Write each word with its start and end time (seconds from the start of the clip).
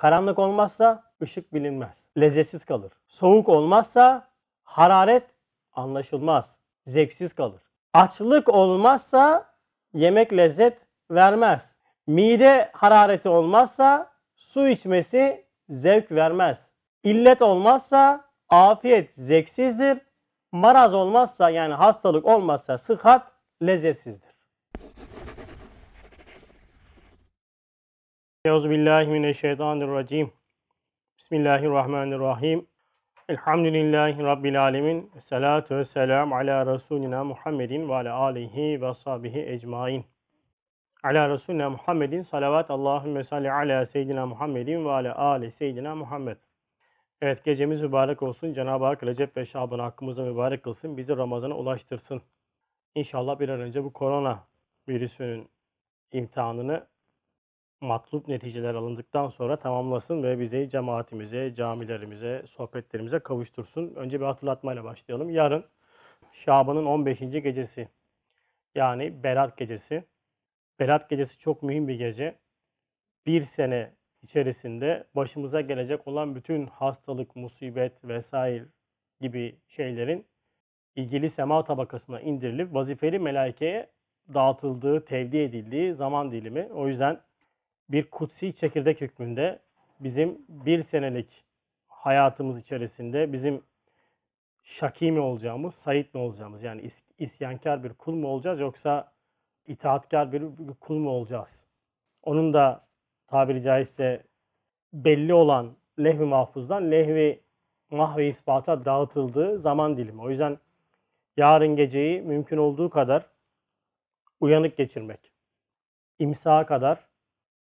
Karanlık 0.00 0.38
olmazsa 0.38 1.02
ışık 1.22 1.54
bilinmez. 1.54 2.08
Lezzetsiz 2.18 2.64
kalır. 2.64 2.92
Soğuk 3.08 3.48
olmazsa 3.48 4.28
hararet 4.62 5.22
anlaşılmaz. 5.72 6.58
Zevksiz 6.86 7.34
kalır. 7.34 7.62
Açlık 7.92 8.48
olmazsa 8.48 9.46
yemek 9.94 10.32
lezzet 10.32 10.78
vermez. 11.10 11.72
Mide 12.06 12.70
harareti 12.72 13.28
olmazsa 13.28 14.10
su 14.36 14.68
içmesi 14.68 15.46
zevk 15.68 16.12
vermez. 16.12 16.68
İllet 17.04 17.42
olmazsa 17.42 18.24
afiyet 18.48 19.10
zevksizdir. 19.16 19.98
Maraz 20.52 20.94
olmazsa 20.94 21.50
yani 21.50 21.74
hastalık 21.74 22.26
olmazsa 22.26 22.78
sıhhat 22.78 23.32
lezzetsizdir. 23.62 24.34
Euzubillahimineşşeytanirracim. 28.44 30.32
Bismillahirrahmanirrahim. 31.18 32.66
Elhamdülillahi 33.28 34.22
Rabbil 34.22 34.62
alemin. 34.62 35.12
Salatu 35.18 35.76
ve 35.76 35.84
selam 35.84 36.32
ala 36.32 36.74
Resulina 36.74 37.24
Muhammedin 37.24 37.88
ve 37.88 37.94
ala 37.94 38.14
alihi 38.14 38.82
ve 38.82 38.94
sahbihi 38.94 39.46
ecmain. 39.46 40.04
Ala 41.02 41.28
Resulina 41.28 41.70
Muhammedin 41.70 42.22
salavat 42.22 42.70
Allahümme 42.70 43.24
salli 43.24 43.52
ala 43.52 43.86
seyyidina 43.86 44.26
Muhammedin 44.26 44.84
ve 44.84 44.90
ala 44.90 45.18
ali 45.18 45.50
seyyidina 45.50 45.94
Muhammed. 45.94 46.36
Evet 47.20 47.44
gecemiz 47.44 47.80
mübarek 47.82 48.22
olsun. 48.22 48.52
Cenab-ı 48.52 48.84
Hak 48.84 49.04
Recep 49.04 49.36
ve 49.36 49.46
Şaban 49.46 49.78
hakkımıza 49.78 50.22
mübarek 50.22 50.62
kılsın. 50.62 50.96
Bizi 50.96 51.16
Ramazan'a 51.16 51.54
ulaştırsın. 51.54 52.22
İnşallah 52.94 53.40
bir 53.40 53.48
an 53.48 53.60
önce 53.60 53.84
bu 53.84 53.92
korona 53.92 54.44
virüsünün 54.88 55.48
imtihanını 56.12 56.86
matlup 57.80 58.28
neticeler 58.28 58.74
alındıktan 58.74 59.28
sonra 59.28 59.56
tamamlasın 59.56 60.22
ve 60.22 60.40
bizi 60.40 60.68
cemaatimize, 60.68 61.54
camilerimize, 61.54 62.42
sohbetlerimize 62.46 63.18
kavuştursun. 63.18 63.94
Önce 63.94 64.20
bir 64.20 64.24
hatırlatmayla 64.24 64.84
başlayalım. 64.84 65.30
Yarın 65.30 65.64
Şaban'ın 66.32 66.86
15. 66.86 67.18
gecesi 67.20 67.88
yani 68.74 69.22
Berat 69.22 69.56
gecesi. 69.56 70.04
Berat 70.80 71.10
gecesi 71.10 71.38
çok 71.38 71.62
mühim 71.62 71.88
bir 71.88 71.94
gece. 71.94 72.38
Bir 73.26 73.44
sene 73.44 73.92
içerisinde 74.22 75.04
başımıza 75.16 75.60
gelecek 75.60 76.08
olan 76.08 76.34
bütün 76.34 76.66
hastalık, 76.66 77.36
musibet 77.36 78.04
vesaire 78.04 78.64
gibi 79.20 79.58
şeylerin 79.68 80.26
ilgili 80.96 81.30
sema 81.30 81.64
tabakasına 81.64 82.20
indirilip 82.20 82.74
vazifeli 82.74 83.18
melaikeye 83.18 83.90
dağıtıldığı, 84.34 85.04
tevdi 85.04 85.38
edildiği 85.38 85.94
zaman 85.94 86.32
dilimi. 86.32 86.68
O 86.72 86.88
yüzden 86.88 87.20
bir 87.92 88.10
kutsi 88.10 88.54
çekirdek 88.54 89.00
hükmünde 89.00 89.58
bizim 90.00 90.38
bir 90.48 90.82
senelik 90.82 91.44
hayatımız 91.88 92.60
içerisinde 92.60 93.32
bizim 93.32 93.62
şaki 94.62 95.12
mi 95.12 95.20
olacağımız, 95.20 95.74
sayit 95.74 96.14
mi 96.14 96.20
olacağımız 96.20 96.62
yani 96.62 96.82
is- 96.82 97.02
isyankar 97.18 97.84
bir 97.84 97.92
kul 97.92 98.14
mu 98.14 98.28
olacağız 98.28 98.60
yoksa 98.60 99.12
itaatkar 99.66 100.32
bir 100.32 100.42
kul 100.80 100.96
mu 100.96 101.10
olacağız? 101.10 101.64
Onun 102.22 102.54
da 102.54 102.86
tabiri 103.26 103.62
caizse 103.62 104.22
belli 104.92 105.34
olan 105.34 105.76
lehvi 105.98 106.24
mahfuzdan 106.24 106.90
lehvi 106.90 107.40
mahve 107.90 108.28
ispata 108.28 108.84
dağıtıldığı 108.84 109.58
zaman 109.58 109.96
dilimi. 109.96 110.22
O 110.22 110.30
yüzden 110.30 110.58
yarın 111.36 111.76
geceyi 111.76 112.22
mümkün 112.22 112.56
olduğu 112.56 112.90
kadar 112.90 113.26
uyanık 114.40 114.76
geçirmek. 114.76 115.32
İmsaha 116.18 116.66
kadar 116.66 117.09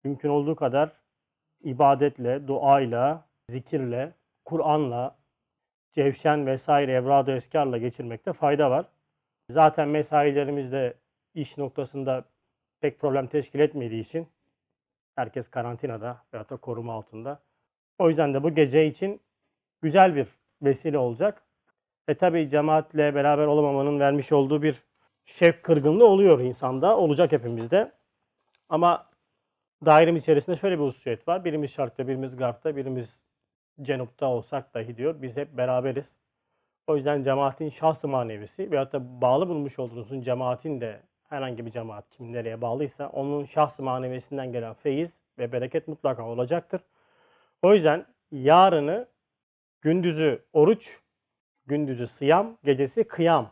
mümkün 0.04 0.30
olduğu 0.30 0.56
kadar 0.56 0.92
ibadetle, 1.64 2.48
duayla, 2.48 3.26
zikirle, 3.50 4.14
Kur'an'la, 4.46 5.16
cevşen 5.94 6.48
vesaire 6.48 6.92
evrad-ı 6.92 7.32
eskarla 7.32 7.78
geçirmekte 7.78 8.34
fayda 8.34 8.72
var. 8.72 8.86
Zaten 9.50 9.88
mesailerimizde 9.88 10.94
iş 11.34 11.58
noktasında 11.58 12.26
pek 12.82 13.00
problem 13.00 13.28
teşkil 13.28 13.60
etmediği 13.60 14.02
için 14.02 14.28
herkes 15.16 15.48
karantinada 15.48 16.24
veyahut 16.34 16.50
da 16.50 16.58
koruma 16.58 16.94
altında. 16.94 17.40
O 18.00 18.08
yüzden 18.08 18.34
de 18.34 18.44
bu 18.44 18.56
gece 18.56 18.86
için 18.86 19.22
güzel 19.82 20.16
bir 20.16 20.28
vesile 20.62 20.98
olacak. 20.98 21.44
E 22.08 22.16
tabi 22.16 22.50
cemaatle 22.50 23.16
beraber 23.16 23.46
olamamanın 23.46 24.00
vermiş 24.00 24.32
olduğu 24.32 24.62
bir 24.62 24.84
şevk 25.26 25.64
kırgınlığı 25.64 26.06
oluyor 26.06 26.40
insanda. 26.40 26.98
Olacak 26.98 27.32
hepimizde. 27.32 27.92
Ama 28.70 29.11
dairem 29.86 30.16
içerisinde 30.16 30.56
şöyle 30.56 30.80
bir 30.80 30.84
hususiyet 30.84 31.28
var. 31.28 31.46
Birimiz 31.46 31.72
şarkta, 31.72 32.08
birimiz 32.08 32.36
garpta, 32.36 32.76
birimiz 32.76 33.20
cenupta 33.82 34.26
olsak 34.26 34.74
dahi 34.74 34.98
diyor. 34.98 35.22
Biz 35.22 35.38
hep 35.38 35.58
beraberiz. 35.58 36.16
O 36.88 36.96
yüzden 36.96 37.24
cemaatin 37.24 37.70
şahsı 37.70 38.08
manevisi 38.08 38.72
veyahut 38.72 38.94
da 38.94 39.22
bağlı 39.22 39.50
bulmuş 39.50 39.80
olduğunuz 39.80 40.26
cemaatin 40.26 40.82
de 40.82 41.02
herhangi 41.30 41.66
bir 41.66 41.72
cemaat 41.72 42.10
kim 42.10 42.34
nereye 42.34 42.62
bağlıysa 42.62 43.10
onun 43.10 43.44
şahsı 43.44 43.84
manevisinden 43.84 44.52
gelen 44.52 44.74
feyiz 44.74 45.14
ve 45.38 45.52
bereket 45.52 45.88
mutlaka 45.88 46.26
olacaktır. 46.26 46.82
O 47.62 47.74
yüzden 47.74 48.06
yarını 48.32 49.08
gündüzü 49.82 50.46
oruç, 50.54 51.00
gündüzü 51.66 52.08
sıyam, 52.08 52.58
gecesi 52.64 53.04
kıyam 53.04 53.52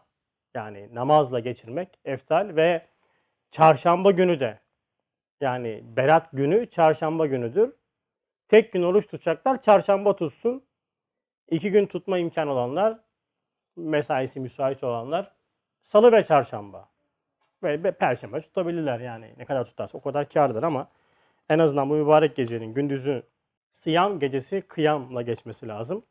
yani 0.54 0.90
namazla 0.94 1.40
geçirmek 1.40 2.00
eftal 2.06 2.56
ve 2.56 2.88
çarşamba 3.52 4.12
günü 4.12 4.40
de 4.40 4.60
yani 5.42 5.84
berat 5.84 6.32
günü 6.34 6.70
çarşamba 6.70 7.26
günüdür. 7.26 7.74
Tek 8.48 8.74
gün 8.74 8.84
oruç 8.84 9.06
tutacaklar 9.06 9.62
çarşamba 9.62 10.16
tutsun. 10.16 10.64
İki 11.50 11.72
gün 11.72 11.86
tutma 11.86 12.18
imkanı 12.18 12.52
olanlar 12.52 13.00
mesaisi 13.76 14.40
müsait 14.40 14.84
olanlar 14.84 15.32
salı 15.82 16.12
ve 16.12 16.24
çarşamba 16.24 16.90
ve 17.64 17.92
perşembe 17.92 18.42
tutabilirler 18.42 19.00
yani 19.00 19.34
ne 19.38 19.46
kadar 19.46 19.66
tutarsa 19.66 19.98
o 19.98 20.02
kadar 20.02 20.30
kârdır 20.30 20.64
ama 20.64 20.88
en 21.50 21.60
azından 21.60 21.90
bu 21.90 21.94
mübarek 21.94 22.36
gecenin 22.36 22.74
gündüzü 22.74 23.24
sıyam 23.72 24.20
gecesi 24.20 24.62
kıyamla 24.62 25.22
geçmesi 25.22 25.68
lazım. 25.68 26.06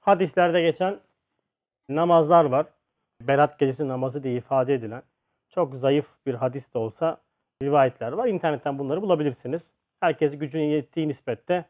Hadislerde 0.00 0.62
geçen 0.62 1.00
namazlar 1.88 2.44
var. 2.44 2.66
Berat 3.20 3.58
gecesi 3.58 3.88
namazı 3.88 4.22
diye 4.22 4.34
ifade 4.34 4.74
edilen 4.74 5.02
çok 5.48 5.74
zayıf 5.74 6.08
bir 6.26 6.34
hadis 6.34 6.74
de 6.74 6.78
olsa 6.78 7.20
rivayetler 7.62 8.12
var. 8.12 8.28
İnternetten 8.28 8.78
bunları 8.78 9.02
bulabilirsiniz. 9.02 9.62
Herkes 10.00 10.38
gücünün 10.38 10.64
yettiği 10.64 11.08
nispette 11.08 11.64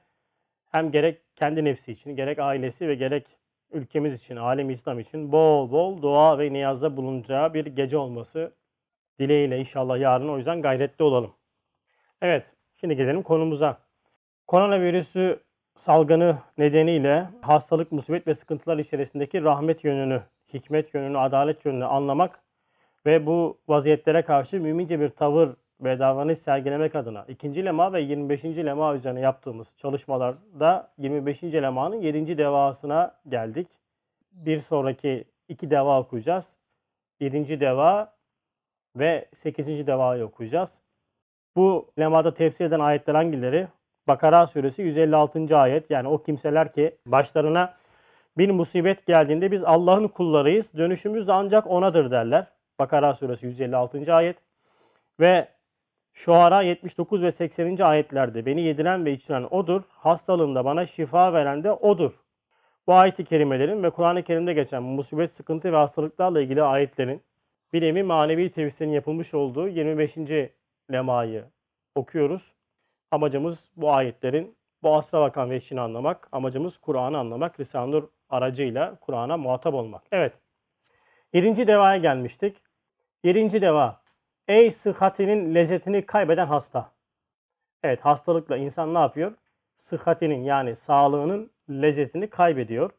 hem 0.71 0.91
gerek 0.91 1.23
kendi 1.37 1.65
nefsi 1.65 1.93
için, 1.93 2.17
gerek 2.17 2.39
ailesi 2.39 2.89
ve 2.89 2.95
gerek 2.95 3.27
ülkemiz 3.73 4.23
için, 4.23 4.37
alem 4.37 4.71
İslam 4.71 5.01
için 5.01 5.33
bol 5.33 5.71
bol 5.71 6.03
dua 6.03 6.39
ve 6.39 6.53
niyazda 6.53 6.97
bulunacağı 6.97 7.55
bir 7.55 7.67
gece 7.67 7.97
olması 7.97 8.53
dileğiyle 9.19 9.59
inşallah 9.59 9.99
yarın 9.99 10.29
o 10.29 10.37
yüzden 10.37 10.63
gayretli 10.63 11.03
olalım. 11.03 11.33
Evet, 12.23 12.47
şimdi 12.77 12.97
gelelim 12.97 13.23
konumuza. 13.23 13.79
Koronavirüsü 14.47 15.41
salgını 15.77 16.39
nedeniyle 16.59 17.29
hastalık, 17.41 17.93
musibet 17.93 18.27
ve 18.27 18.35
sıkıntılar 18.35 18.79
içerisindeki 18.79 19.43
rahmet 19.43 19.85
yönünü, 19.85 20.23
hikmet 20.55 20.95
yönünü, 20.95 21.19
adalet 21.19 21.65
yönünü 21.65 21.85
anlamak 21.85 22.41
ve 23.07 23.27
bu 23.27 23.59
vaziyetlere 23.69 24.23
karşı 24.23 24.61
mümince 24.61 25.01
bir 25.01 25.09
tavır 25.09 25.57
ve 25.81 26.35
sergilemek 26.35 26.95
adına 26.95 27.25
ikinci 27.29 27.65
lema 27.65 27.93
ve 27.93 28.01
25. 28.01 28.45
lema 28.45 28.95
üzerine 28.95 29.21
yaptığımız 29.21 29.75
çalışmalarda 29.77 30.91
25. 30.99 31.43
lemanın 31.43 31.97
7. 31.97 32.39
devasına 32.39 33.15
geldik. 33.29 33.69
Bir 34.33 34.61
sonraki 34.61 35.25
iki 35.49 35.71
deva 35.71 36.01
okuyacağız. 36.01 36.55
7. 37.21 37.61
deva 37.61 38.13
ve 38.97 39.29
8. 39.33 39.87
devayı 39.87 40.25
okuyacağız. 40.25 40.81
Bu 41.57 41.91
lemada 41.99 42.35
tefsir 42.35 42.65
eden 42.65 42.81
ayetler 42.81 43.15
hangileri? 43.15 43.69
Bakara 44.09 44.47
suresi 44.47 44.83
156. 44.83 45.57
ayet. 45.57 45.91
Yani 45.91 46.09
o 46.09 46.23
kimseler 46.23 46.73
ki 46.73 46.97
başlarına 47.07 47.75
bir 48.39 48.51
musibet 48.51 49.07
geldiğinde 49.07 49.51
biz 49.51 49.65
Allah'ın 49.65 50.09
kullarıyız. 50.09 50.75
Dönüşümüz 50.77 51.29
de 51.29 51.33
ancak 51.33 51.67
onadır 51.67 52.11
derler. 52.11 52.47
Bakara 52.79 53.15
suresi 53.15 53.47
156. 53.47 54.15
ayet. 54.15 54.37
Ve 55.21 55.49
Şuara 56.19 56.63
79 56.63 57.23
ve 57.23 57.31
80. 57.31 57.79
ayetlerde 57.79 58.47
beni 58.47 58.61
yediren 58.61 59.05
ve 59.05 59.13
içiren 59.13 59.47
odur. 59.51 59.83
Hastalığımda 59.89 60.65
bana 60.65 60.87
şifa 60.87 61.33
veren 61.33 61.65
de 61.65 61.73
odur. 61.73 62.13
Bu 62.87 62.95
ayet-i 62.95 63.25
kerimelerin 63.25 63.83
ve 63.83 63.91
Kur'an-ı 63.91 64.23
Kerim'de 64.23 64.53
geçen 64.53 64.83
musibet, 64.83 65.31
sıkıntı 65.31 65.73
ve 65.73 65.77
hastalıklarla 65.77 66.41
ilgili 66.41 66.63
ayetlerin 66.63 67.23
bir 67.73 67.83
nevi 67.83 68.03
manevi 68.03 68.51
tefsirinin 68.51 68.95
yapılmış 68.95 69.35
olduğu 69.35 69.69
25. 69.69 70.17
lemayı 70.93 71.45
okuyoruz. 71.95 72.55
Amacımız 73.11 73.69
bu 73.77 73.93
ayetlerin 73.93 74.57
bu 74.83 74.97
asra 74.97 75.21
bakan 75.21 75.51
veşini 75.51 75.81
anlamak. 75.81 76.29
Amacımız 76.33 76.79
Kur'an'ı 76.79 77.19
anlamak. 77.19 77.61
Risale-i 77.61 77.91
Nur 77.91 78.03
aracıyla 78.31 78.95
Kur'an'a 79.01 79.37
muhatap 79.37 79.75
olmak. 79.75 80.03
Evet. 80.13 80.33
Yedinci 81.33 81.67
devaya 81.67 81.97
gelmiştik. 81.97 82.57
Yedinci 83.25 83.61
deva. 83.61 84.08
Ey 84.49 84.71
sıhhatinin 84.71 85.55
lezzetini 85.55 86.07
kaybeden 86.07 86.47
hasta. 86.47 86.93
Evet 87.83 88.01
hastalıkla 88.01 88.57
insan 88.57 88.95
ne 88.95 88.99
yapıyor? 88.99 89.33
sıhhatinin 89.77 90.45
yani 90.45 90.77
sağlığının 90.77 91.51
lezzetini 91.71 92.31
kaybediyor. 92.31 92.91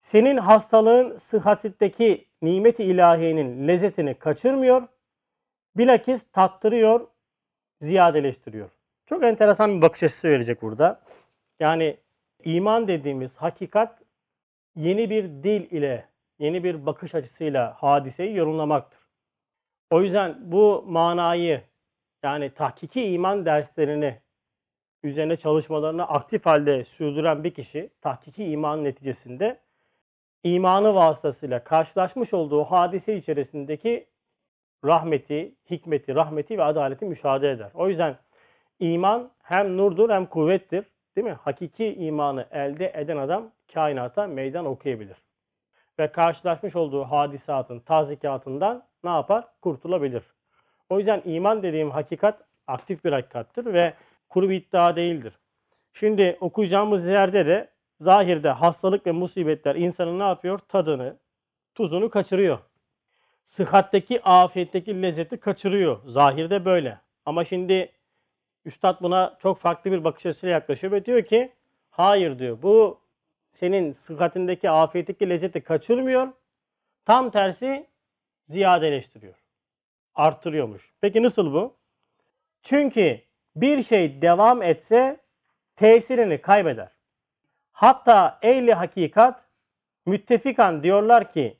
Senin 0.00 0.36
hastalığın 0.36 1.16
sıhhatindeki 1.16 2.28
nimet-i 2.42 2.84
ilahiyenin 2.84 3.68
lezzetini 3.68 4.14
kaçırmıyor. 4.14 4.88
Bilakis 5.76 6.30
tattırıyor, 6.32 7.08
ziyadeleştiriyor. 7.80 8.70
Çok 9.06 9.24
enteresan 9.24 9.76
bir 9.76 9.82
bakış 9.82 10.02
açısı 10.02 10.28
verecek 10.30 10.62
burada. 10.62 11.00
Yani 11.60 11.96
iman 12.44 12.88
dediğimiz 12.88 13.36
hakikat 13.36 14.02
yeni 14.76 15.10
bir 15.10 15.24
dil 15.24 15.70
ile, 15.70 16.08
yeni 16.38 16.64
bir 16.64 16.86
bakış 16.86 17.14
açısıyla 17.14 17.74
hadiseyi 17.78 18.36
yorumlamaktır. 18.36 19.05
O 19.90 20.02
yüzden 20.02 20.52
bu 20.52 20.84
manayı 20.86 21.62
yani 22.22 22.50
tahkiki 22.50 23.04
iman 23.04 23.46
derslerini 23.46 24.18
üzerine 25.02 25.36
çalışmalarını 25.36 26.08
aktif 26.08 26.46
halde 26.46 26.84
sürdüren 26.84 27.44
bir 27.44 27.54
kişi 27.54 27.90
tahkiki 28.00 28.44
imanın 28.44 28.84
neticesinde 28.84 29.60
imanı 30.44 30.94
vasıtasıyla 30.94 31.64
karşılaşmış 31.64 32.34
olduğu 32.34 32.64
hadise 32.64 33.16
içerisindeki 33.16 34.06
rahmeti, 34.84 35.54
hikmeti, 35.70 36.14
rahmeti 36.14 36.58
ve 36.58 36.64
adaleti 36.64 37.04
müşahede 37.04 37.50
eder. 37.50 37.70
O 37.74 37.88
yüzden 37.88 38.16
iman 38.80 39.30
hem 39.42 39.76
nurdur 39.76 40.10
hem 40.10 40.26
kuvvettir. 40.26 40.84
Değil 41.16 41.26
mi? 41.26 41.32
Hakiki 41.32 41.94
imanı 41.94 42.46
elde 42.50 42.92
eden 42.94 43.16
adam 43.16 43.50
kainata 43.74 44.26
meydan 44.26 44.66
okuyabilir. 44.66 45.16
Ve 45.98 46.12
karşılaşmış 46.12 46.76
olduğu 46.76 47.04
hadisatın 47.04 47.80
tazikatından 47.80 48.85
ne 49.04 49.10
yapar? 49.10 49.44
Kurtulabilir. 49.62 50.22
O 50.90 50.98
yüzden 50.98 51.22
iman 51.24 51.62
dediğim 51.62 51.90
hakikat 51.90 52.42
aktif 52.66 53.04
bir 53.04 53.12
hakikattır 53.12 53.72
ve 53.72 53.94
kuru 54.28 54.50
bir 54.50 54.54
iddia 54.54 54.96
değildir. 54.96 55.32
Şimdi 55.94 56.36
okuyacağımız 56.40 57.06
yerde 57.06 57.46
de 57.46 57.70
zahirde 58.00 58.50
hastalık 58.50 59.06
ve 59.06 59.12
musibetler 59.12 59.74
insanın 59.74 60.18
ne 60.18 60.22
yapıyor? 60.22 60.58
Tadını, 60.58 61.16
tuzunu 61.74 62.10
kaçırıyor. 62.10 62.58
Sıhhatteki, 63.46 64.22
afiyetteki 64.22 65.02
lezzeti 65.02 65.36
kaçırıyor. 65.36 65.98
Zahirde 66.06 66.64
böyle. 66.64 66.98
Ama 67.26 67.44
şimdi 67.44 67.92
Üstad 68.64 69.00
buna 69.02 69.36
çok 69.42 69.58
farklı 69.58 69.92
bir 69.92 70.04
bakış 70.04 70.26
açısıyla 70.26 70.52
yaklaşıyor 70.52 70.92
ve 70.92 71.04
diyor 71.04 71.22
ki 71.22 71.52
hayır 71.90 72.38
diyor 72.38 72.62
bu 72.62 73.00
senin 73.52 73.92
sıhhatindeki, 73.92 74.70
afiyetteki 74.70 75.30
lezzeti 75.30 75.60
kaçırmıyor. 75.60 76.28
Tam 77.04 77.30
tersi 77.30 77.86
ziyadeleştiriyor. 78.48 79.34
Artırıyormuş. 80.14 80.92
Peki 81.00 81.22
nasıl 81.22 81.52
bu? 81.52 81.76
Çünkü 82.62 83.20
bir 83.56 83.82
şey 83.82 84.22
devam 84.22 84.62
etse 84.62 85.20
tesirini 85.76 86.40
kaybeder. 86.40 86.88
Hatta 87.72 88.38
ehli 88.42 88.74
hakikat 88.74 89.44
müttefikan 90.06 90.82
diyorlar 90.82 91.32
ki 91.32 91.56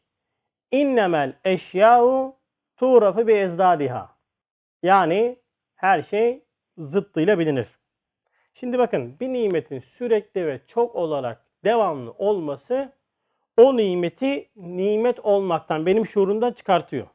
innemel 0.71 1.33
eşya'u 1.44 2.37
tuğrafı 2.77 3.27
bi 3.27 3.33
ezdadiha. 3.33 4.17
Yani 4.83 5.38
her 5.75 6.03
şey 6.03 6.44
zıttıyla 6.77 7.38
bilinir. 7.38 7.69
Şimdi 8.55 8.79
bakın 8.79 9.21
bir 9.21 9.29
nimetin 9.29 9.79
sürekli 9.79 10.47
ve 10.47 10.61
çok 10.67 10.94
olarak 10.94 11.44
devamlı 11.65 12.11
olması 12.11 12.93
o 13.56 13.76
nimeti 13.76 14.50
nimet 14.56 15.20
olmaktan 15.20 15.87
benim 15.87 16.06
şuurumdan 16.06 16.53
çıkartıyor. 16.53 17.06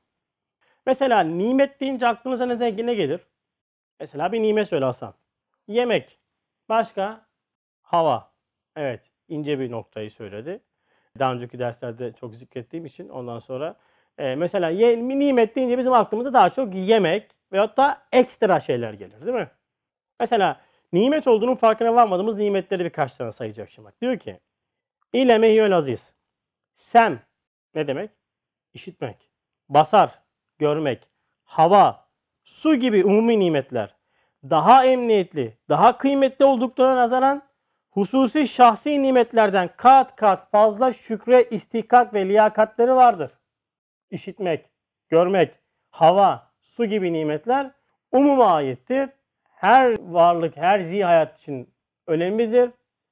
Mesela 0.85 1.19
nimet 1.19 1.79
deyince 1.79 2.07
aklınıza 2.07 2.45
ne, 2.45 2.75
ne 2.85 2.93
gelir? 2.93 3.21
Mesela 3.99 4.31
bir 4.31 4.41
nimet 4.41 4.67
söyle 4.67 4.85
Hasan. 4.85 5.13
Yemek. 5.67 6.19
Başka? 6.69 7.25
Hava. 7.81 8.31
Evet. 8.75 9.01
ince 9.27 9.59
bir 9.59 9.71
noktayı 9.71 10.11
söyledi. 10.11 10.59
Daha 11.19 11.33
önceki 11.33 11.59
derslerde 11.59 12.13
çok 12.13 12.35
zikrettiğim 12.35 12.85
için 12.85 13.09
ondan 13.09 13.39
sonra 13.39 13.75
e, 14.17 14.35
mesela 14.35 14.69
ye, 14.69 14.97
nimet 14.97 15.55
deyince 15.55 15.77
bizim 15.77 15.93
aklımıza 15.93 16.33
daha 16.33 16.49
çok 16.49 16.75
yemek 16.75 17.31
veyahut 17.51 17.77
da 17.77 18.01
ekstra 18.11 18.59
şeyler 18.59 18.93
gelir 18.93 19.25
değil 19.25 19.37
mi? 19.37 19.51
Mesela 20.19 20.61
nimet 20.93 21.27
olduğunun 21.27 21.55
farkına 21.55 21.95
varmadığımız 21.95 22.37
nimetleri 22.37 22.85
birkaç 22.85 23.13
tane 23.13 23.31
sayacak 23.31 23.69
şimdi. 23.69 23.89
Diyor 24.01 24.19
ki 24.19 24.39
İle 25.13 25.75
aziz. 25.75 26.13
Sem 26.81 27.19
ne 27.75 27.87
demek? 27.87 28.11
İşitmek. 28.73 29.29
Basar, 29.69 30.19
görmek. 30.59 31.07
Hava, 31.43 32.07
su 32.43 32.75
gibi 32.75 33.05
umumi 33.05 33.39
nimetler 33.39 33.95
daha 34.43 34.85
emniyetli, 34.85 35.57
daha 35.69 35.97
kıymetli 35.97 36.45
olduklarına 36.45 36.95
nazaran 36.95 37.41
hususi 37.91 38.47
şahsi 38.47 39.03
nimetlerden 39.03 39.69
kat 39.77 40.15
kat 40.15 40.51
fazla 40.51 40.93
şükre 40.93 41.43
istihkak 41.43 42.13
ve 42.13 42.27
liyakatleri 42.27 42.95
vardır. 42.95 43.31
İşitmek, 44.11 44.65
görmek, 45.09 45.55
hava, 45.89 46.51
su 46.61 46.85
gibi 46.85 47.13
nimetler 47.13 47.71
umuma 48.11 48.45
ayettir. 48.45 49.09
Her 49.43 49.95
varlık, 49.99 50.57
her 50.57 50.79
zihayat 50.79 51.39
için 51.39 51.73
önemlidir. 52.07 52.71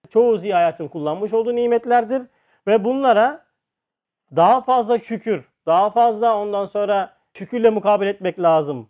Çoğu 0.09 0.37
zihayatın 0.37 0.87
kullanmış 0.87 1.33
olduğu 1.33 1.55
nimetlerdir. 1.55 2.21
Ve 2.67 2.83
bunlara 2.83 3.48
daha 4.35 4.61
fazla 4.61 4.99
şükür, 4.99 5.45
daha 5.65 5.89
fazla 5.89 6.37
ondan 6.37 6.65
sonra 6.65 7.17
şükürle 7.33 7.69
mukabele 7.69 8.09
etmek 8.09 8.39
lazım. 8.39 8.89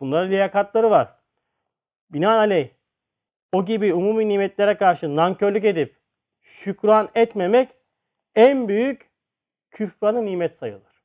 Bunların 0.00 0.30
liyakatları 0.30 0.90
var. 0.90 1.14
Binaenaleyh 2.10 2.68
o 3.52 3.64
gibi 3.64 3.94
umumi 3.94 4.28
nimetlere 4.28 4.76
karşı 4.76 5.16
nankörlük 5.16 5.64
edip 5.64 5.96
şükran 6.40 7.08
etmemek 7.14 7.68
en 8.34 8.68
büyük 8.68 9.10
küfranı 9.70 10.24
nimet 10.24 10.56
sayılır. 10.56 11.02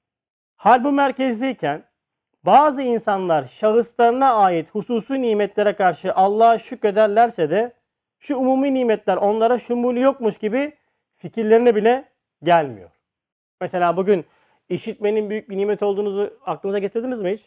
Hal 0.55 0.83
bu 0.83 0.91
merkezdeyken 0.91 1.83
bazı 2.43 2.81
insanlar 2.81 3.45
şahıslarına 3.45 4.33
ait 4.33 4.69
hususi 4.69 5.21
nimetlere 5.21 5.75
karşı 5.75 6.13
Allah'a 6.13 6.59
şükrederlerse 6.59 7.49
de 7.49 7.73
şu 8.19 8.35
umumi 8.35 8.73
nimetler 8.73 9.17
onlara 9.17 9.59
şumuli 9.59 9.99
yokmuş 9.99 10.37
gibi 10.37 10.77
fikirlerine 11.15 11.75
bile 11.75 12.09
gelmiyor. 12.43 12.96
Mesela 13.61 13.97
bugün 13.97 14.25
işitmenin 14.69 15.29
büyük 15.29 15.49
bir 15.49 15.57
nimet 15.57 15.83
olduğunuzu 15.83 16.39
aklınıza 16.45 16.79
getirdiniz 16.79 17.21
mi 17.21 17.33
hiç? 17.33 17.45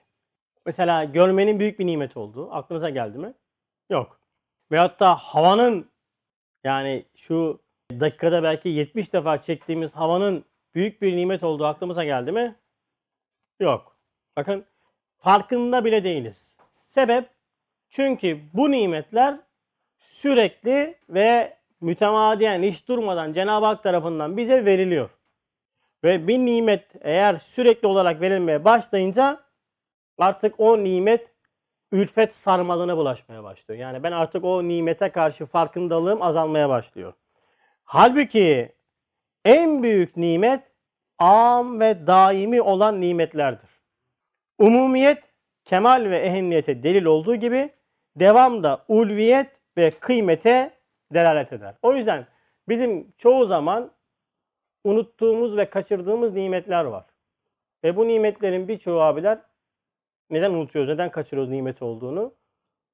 Mesela 0.67 1.05
görmenin 1.05 1.61
büyük 1.61 1.79
bir 1.79 1.87
nimet 1.87 2.17
olduğu 2.17 2.53
aklınıza 2.53 2.91
geldi 2.91 3.19
mi? 3.19 3.35
Yok. 3.91 4.21
Veyahut 4.73 5.01
da 5.01 5.15
havanın 5.15 5.91
yani 6.65 7.05
şu 7.17 7.61
dakikada 7.91 8.43
belki 8.43 8.69
70 8.69 9.13
defa 9.13 9.43
çektiğimiz 9.43 9.93
havanın 9.93 10.45
büyük 10.75 11.03
bir 11.03 11.17
nimet 11.17 11.43
olduğu 11.43 11.67
aklımıza 11.67 12.05
geldi 12.05 12.33
mi? 12.33 12.57
Yok. 13.61 13.97
Bakın 14.37 14.65
farkında 15.19 15.85
bile 15.85 16.05
değiliz. 16.05 16.57
Sebep 16.89 17.31
çünkü 17.91 18.41
bu 18.55 18.71
nimetler 18.71 19.37
sürekli 19.99 20.99
ve 21.09 21.57
mütemadiyen 21.81 22.63
hiç 22.63 22.89
durmadan 22.89 23.33
Cenab-ı 23.33 23.67
Hak 23.67 23.83
tarafından 23.83 24.37
bize 24.37 24.65
veriliyor. 24.65 25.11
Ve 26.05 26.29
bir 26.29 26.39
nimet 26.39 26.85
eğer 27.01 27.39
sürekli 27.39 27.89
olarak 27.89 28.21
verilmeye 28.21 28.65
başlayınca 28.65 29.41
artık 30.19 30.61
o 30.61 30.85
nimet 30.85 31.29
ülfet 31.93 32.35
sarmalına 32.35 32.97
bulaşmaya 32.97 33.45
başlıyor. 33.45 33.81
Yani 33.81 34.03
ben 34.03 34.13
artık 34.13 34.45
o 34.45 34.69
nimete 34.69 35.09
karşı 35.09 35.47
farkındalığım 35.47 36.23
azalmaya 36.23 36.69
başlıyor. 36.69 37.13
Halbuki 37.85 38.73
en 39.45 39.83
büyük 39.83 40.17
nimet 40.17 40.63
am 41.19 41.81
ve 41.81 42.07
daimi 42.07 42.63
olan 42.63 43.01
nimetlerdir. 43.01 43.71
Umumiyet 44.59 45.23
kemal 45.65 46.11
ve 46.11 46.19
ehemmiyete 46.19 46.83
delil 46.83 47.05
olduğu 47.05 47.37
gibi 47.37 47.71
devam 48.17 48.63
da 48.63 48.85
ulviyet 48.89 49.51
ve 49.77 49.91
kıymete 49.91 50.71
delalet 51.15 51.53
eder. 51.53 51.75
O 51.83 51.95
yüzden 51.95 52.27
bizim 52.69 53.13
çoğu 53.19 53.45
zaman 53.45 53.91
unuttuğumuz 54.85 55.57
ve 55.57 55.71
kaçırdığımız 55.71 56.35
nimetler 56.35 56.85
var. 56.85 57.05
Ve 57.85 57.97
bu 57.97 58.09
nimetlerin 58.09 58.69
birçoğu 58.69 59.01
abiler 59.01 59.39
neden 60.31 60.51
unutuyoruz, 60.51 60.91
neden 60.91 61.11
kaçırıyoruz 61.11 61.51
nimet 61.51 61.83
olduğunu? 61.83 62.35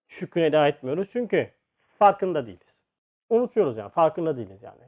Şükrüne 0.08 0.46
eda 0.46 0.68
etmiyoruz. 0.68 1.08
Çünkü 1.12 1.50
farkında 1.98 2.46
değiliz. 2.46 2.74
Unutuyoruz 3.30 3.76
yani, 3.76 3.90
farkında 3.90 4.36
değiliz 4.36 4.62
yani. 4.62 4.82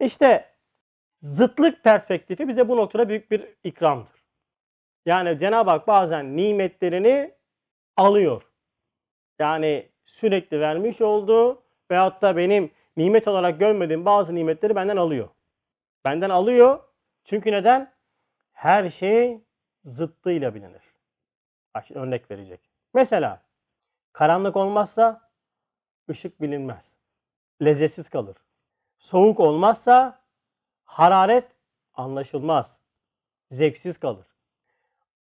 İşte 0.00 0.44
zıtlık 1.18 1.84
perspektifi 1.84 2.48
bize 2.48 2.68
bu 2.68 2.76
noktada 2.76 3.08
büyük 3.08 3.30
bir 3.30 3.48
ikramdır. 3.64 4.24
Yani 5.06 5.38
Cenab-ı 5.38 5.70
Hak 5.70 5.86
bazen 5.86 6.36
nimetlerini 6.36 7.34
alıyor. 7.96 8.42
Yani 9.38 9.88
sürekli 10.04 10.60
vermiş 10.60 11.00
olduğu 11.00 11.62
veyahut 11.90 12.22
da 12.22 12.36
benim 12.36 12.70
nimet 12.96 13.28
olarak 13.28 13.60
görmediğim 13.60 14.04
bazı 14.04 14.34
nimetleri 14.34 14.76
benden 14.76 14.96
alıyor. 14.96 15.28
Benden 16.08 16.30
alıyor. 16.30 16.80
Çünkü 17.24 17.52
neden? 17.52 17.92
Her 18.52 18.90
şey 18.90 19.44
zıttıyla 19.84 20.54
bilinir. 20.54 20.82
Bak 21.74 21.90
örnek 21.90 22.30
verecek. 22.30 22.60
Mesela 22.94 23.42
karanlık 24.12 24.56
olmazsa 24.56 25.30
ışık 26.10 26.42
bilinmez. 26.42 26.96
lezzetsiz 27.62 28.08
kalır. 28.08 28.36
Soğuk 28.98 29.40
olmazsa 29.40 30.20
hararet 30.84 31.44
anlaşılmaz. 31.94 32.80
Zevksiz 33.50 34.00
kalır. 34.00 34.26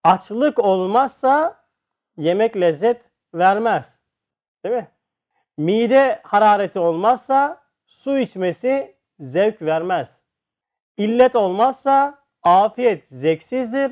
Açlık 0.03 0.59
olmazsa 0.59 1.63
yemek 2.17 2.55
lezzet 2.55 3.01
vermez. 3.33 3.99
Değil 4.63 4.75
mi? 4.75 4.91
Mide 5.57 6.21
harareti 6.23 6.79
olmazsa 6.79 7.63
su 7.85 8.17
içmesi 8.17 8.95
zevk 9.19 9.61
vermez. 9.61 10.26
İllet 10.97 11.35
olmazsa 11.35 12.19
afiyet 12.43 13.07
zevksizdir. 13.11 13.91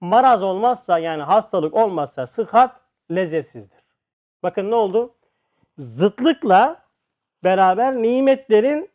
Maraz 0.00 0.42
olmazsa 0.42 0.98
yani 0.98 1.22
hastalık 1.22 1.74
olmazsa 1.74 2.26
sıhhat 2.26 2.80
lezzetsizdir. 3.10 3.80
Bakın 4.42 4.70
ne 4.70 4.74
oldu? 4.74 5.14
Zıtlıkla 5.78 6.82
beraber 7.44 7.94
nimetlerin 7.94 8.90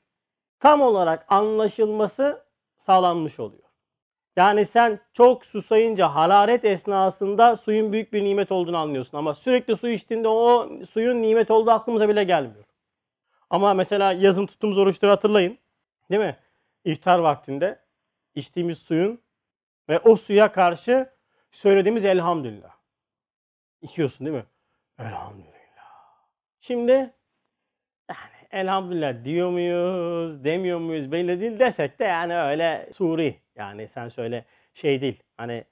tam 0.59 0.81
olarak 0.81 1.25
anlaşılması 1.29 2.43
sağlanmış 2.77 3.39
oluyor. 3.39 3.63
Yani 4.35 4.65
sen 4.65 4.99
çok 5.13 5.45
susayınca 5.45 6.07
hararet 6.07 6.65
esnasında 6.65 7.55
suyun 7.55 7.91
büyük 7.91 8.13
bir 8.13 8.23
nimet 8.23 8.51
olduğunu 8.51 8.77
anlıyorsun. 8.77 9.17
Ama 9.17 9.33
sürekli 9.33 9.77
su 9.77 9.89
içtiğinde 9.89 10.27
o 10.27 10.69
suyun 10.89 11.21
nimet 11.21 11.51
olduğu 11.51 11.71
aklımıza 11.71 12.09
bile 12.09 12.23
gelmiyor. 12.23 12.65
Ama 13.49 13.73
mesela 13.73 14.11
yazın 14.11 14.45
tuttuğumuz 14.45 14.77
oruçları 14.77 15.11
hatırlayın. 15.11 15.57
Değil 16.11 16.21
mi? 16.21 16.37
İftar 16.83 17.19
vaktinde 17.19 17.79
içtiğimiz 18.35 18.77
suyun 18.77 19.21
ve 19.89 19.99
o 19.99 20.15
suya 20.15 20.51
karşı 20.51 21.09
söylediğimiz 21.51 22.05
elhamdülillah. 22.05 22.77
İçiyorsun 23.81 24.27
değil 24.27 24.37
mi? 24.37 24.45
Elhamdülillah. 24.99 25.57
Şimdi 26.61 26.91
yani 28.09 28.37
elhamdülillah 28.51 29.23
diyor 29.23 29.49
muyuz, 29.49 30.43
demiyor 30.43 30.79
muyuz 30.79 31.11
belli 31.11 31.39
değil 31.39 31.59
desek 31.59 31.99
de 31.99 32.03
yani 32.03 32.37
öyle 32.37 32.89
suri. 32.93 33.39
Yani 33.55 33.87
sen 33.87 34.09
söyle 34.09 34.45
şey 34.73 35.01
değil. 35.01 35.23
Hani 35.37 35.63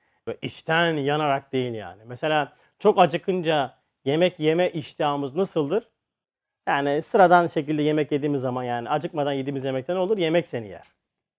içten 0.41 0.93
yanarak 0.93 1.53
değil 1.53 1.73
yani. 1.73 2.01
Mesela 2.05 2.53
çok 2.79 2.99
acıkınca 2.99 3.77
yemek 4.05 4.39
yeme 4.39 4.69
iştahımız 4.69 5.35
nasıldır? 5.35 5.89
Yani 6.67 7.01
sıradan 7.01 7.47
şekilde 7.47 7.81
yemek 7.81 8.11
yediğimiz 8.11 8.41
zaman 8.41 8.63
yani 8.63 8.89
acıkmadan 8.89 9.33
yediğimiz 9.33 9.65
yemekten 9.65 9.95
olur? 9.95 10.17
Yemek 10.17 10.47
seni 10.47 10.67
yer. 10.67 10.94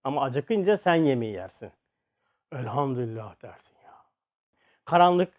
Ama 0.07 0.23
acıkınca 0.23 0.77
sen 0.77 0.95
yemeği 0.95 1.33
yersin. 1.33 1.71
Elhamdülillah 2.53 3.43
dersin 3.43 3.75
ya. 3.85 3.95
Karanlık 4.85 5.33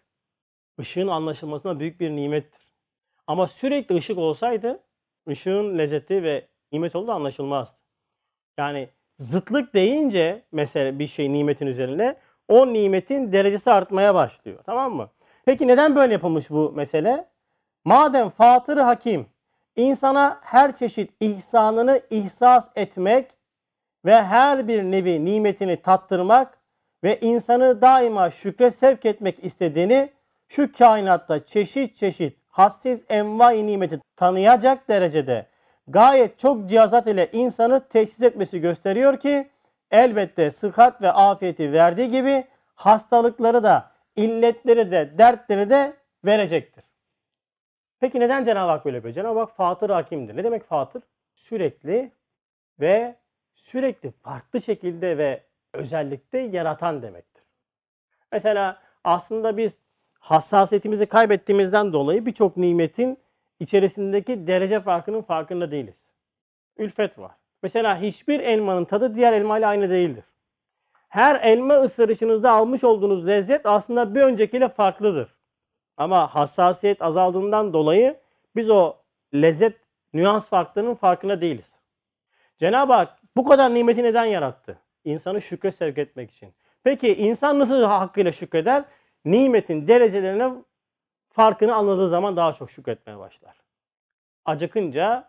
ışığın 0.80 1.08
anlaşılmasına 1.08 1.80
büyük 1.80 2.00
bir 2.00 2.10
nimettir. 2.10 2.74
Ama 3.26 3.48
sürekli 3.48 3.94
ışık 3.94 4.18
olsaydı 4.18 4.80
ışığın 5.28 5.78
lezzeti 5.78 6.22
ve 6.22 6.48
nimet 6.72 6.96
olduğu 6.96 7.12
anlaşılmazdı. 7.12 7.76
Yani 8.58 8.88
zıtlık 9.18 9.74
deyince 9.74 10.44
mesela 10.52 10.98
bir 10.98 11.06
şey 11.06 11.32
nimetin 11.32 11.66
üzerine 11.66 12.16
o 12.48 12.72
nimetin 12.72 13.32
derecesi 13.32 13.70
artmaya 13.70 14.14
başlıyor. 14.14 14.58
Tamam 14.66 14.94
mı? 14.94 15.10
Peki 15.44 15.66
neden 15.66 15.96
böyle 15.96 16.12
yapılmış 16.12 16.50
bu 16.50 16.72
mesele? 16.72 17.28
Madem 17.84 18.30
Fatır 18.30 18.76
Hakim 18.76 19.26
insana 19.76 20.40
her 20.42 20.76
çeşit 20.76 21.10
ihsanını 21.20 22.00
ihsas 22.10 22.70
etmek 22.76 23.37
ve 24.08 24.22
her 24.22 24.68
bir 24.68 24.82
nevi 24.82 25.24
nimetini 25.24 25.76
tattırmak 25.76 26.58
ve 27.04 27.20
insanı 27.20 27.80
daima 27.80 28.30
şükre 28.30 28.70
sevk 28.70 29.06
etmek 29.06 29.44
istediğini 29.44 30.10
şu 30.48 30.72
kainatta 30.72 31.44
çeşit 31.44 31.96
çeşit 31.96 32.38
hassiz 32.48 33.04
envai 33.08 33.66
nimeti 33.66 34.00
tanıyacak 34.16 34.88
derecede 34.88 35.46
gayet 35.88 36.38
çok 36.38 36.68
cihazat 36.68 37.06
ile 37.06 37.28
insanı 37.32 37.88
teşhis 37.88 38.22
etmesi 38.22 38.60
gösteriyor 38.60 39.20
ki 39.20 39.48
elbette 39.90 40.50
sıhhat 40.50 41.02
ve 41.02 41.12
afiyeti 41.12 41.72
verdiği 41.72 42.10
gibi 42.10 42.44
hastalıkları 42.74 43.62
da 43.62 43.90
illetleri 44.16 44.90
de 44.90 45.18
dertleri 45.18 45.70
de 45.70 45.92
verecektir. 46.24 46.84
Peki 48.00 48.20
neden 48.20 48.44
Cenab-ı 48.44 48.70
Hak 48.70 48.84
böyle 48.84 48.96
yapıyor? 48.96 49.14
Cenab-ı 49.14 49.38
Hak 49.38 49.56
Fatır 49.56 49.90
Hakim'dir. 49.90 50.36
Ne 50.36 50.44
demek 50.44 50.64
Fatır? 50.64 51.02
Sürekli 51.34 52.12
ve 52.80 53.16
sürekli 53.58 54.10
farklı 54.10 54.60
şekilde 54.60 55.18
ve 55.18 55.42
özellikle 55.72 56.38
yaratan 56.38 57.02
demektir. 57.02 57.44
Mesela 58.32 58.80
aslında 59.04 59.56
biz 59.56 59.76
hassasiyetimizi 60.18 61.06
kaybettiğimizden 61.06 61.92
dolayı 61.92 62.26
birçok 62.26 62.56
nimetin 62.56 63.18
içerisindeki 63.60 64.46
derece 64.46 64.80
farkının 64.80 65.22
farkında 65.22 65.70
değiliz. 65.70 65.94
Ülfet 66.76 67.18
var. 67.18 67.32
Mesela 67.62 68.00
hiçbir 68.00 68.40
elmanın 68.40 68.84
tadı 68.84 69.14
diğer 69.14 69.32
elma 69.32 69.58
ile 69.58 69.66
aynı 69.66 69.90
değildir. 69.90 70.24
Her 71.08 71.40
elma 71.40 71.74
ısırışınızda 71.74 72.50
almış 72.50 72.84
olduğunuz 72.84 73.26
lezzet 73.26 73.66
aslında 73.66 74.14
bir 74.14 74.20
öncekiyle 74.20 74.68
farklıdır. 74.68 75.34
Ama 75.96 76.34
hassasiyet 76.34 77.02
azaldığından 77.02 77.72
dolayı 77.72 78.16
biz 78.56 78.70
o 78.70 78.96
lezzet 79.34 79.76
nüans 80.14 80.48
farklarının 80.48 80.94
farkında 80.94 81.40
değiliz. 81.40 81.64
Cenab-ı 82.58 82.92
Hak 82.92 83.18
bu 83.38 83.44
kadar 83.44 83.74
nimeti 83.74 84.02
neden 84.02 84.24
yarattı? 84.24 84.78
İnsanı 85.04 85.42
şükre 85.42 85.72
sevk 85.72 85.98
etmek 85.98 86.30
için. 86.30 86.54
Peki 86.84 87.14
insan 87.14 87.58
nasıl 87.58 87.82
hakkıyla 87.82 88.32
şükreder? 88.32 88.84
Nimetin 89.24 89.88
derecelerine 89.88 90.52
farkını 91.30 91.74
anladığı 91.74 92.08
zaman 92.08 92.36
daha 92.36 92.52
çok 92.52 92.70
şükretmeye 92.70 93.18
başlar. 93.18 93.56
Acıkınca 94.44 95.28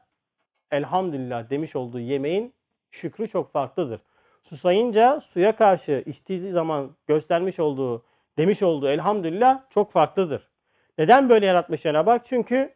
elhamdülillah 0.72 1.50
demiş 1.50 1.76
olduğu 1.76 2.00
yemeğin 2.00 2.54
şükrü 2.92 3.28
çok 3.28 3.52
farklıdır. 3.52 4.02
Susayınca 4.44 5.22
suya 5.22 5.56
karşı 5.56 6.04
içtiği 6.06 6.52
zaman 6.52 6.96
göstermiş 7.08 7.60
olduğu, 7.60 8.06
demiş 8.38 8.64
olduğu 8.64 8.90
elhamdülillah 8.90 9.62
çok 9.70 9.92
farklıdır. 9.92 10.50
Neden 10.98 11.30
böyle 11.30 11.46
yaratmış 11.46 11.82
Cenab-ı 11.82 12.10
Hak? 12.10 12.26
Çünkü 12.26 12.74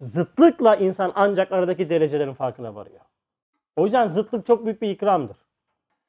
zıtlıkla 0.00 0.76
insan 0.76 1.12
ancak 1.14 1.52
aradaki 1.52 1.90
derecelerin 1.90 2.34
farkına 2.34 2.74
varıyor. 2.74 3.07
O 3.78 3.84
yüzden 3.84 4.08
zıtlık 4.08 4.46
çok 4.46 4.64
büyük 4.64 4.82
bir 4.82 4.90
ikramdır. 4.90 5.36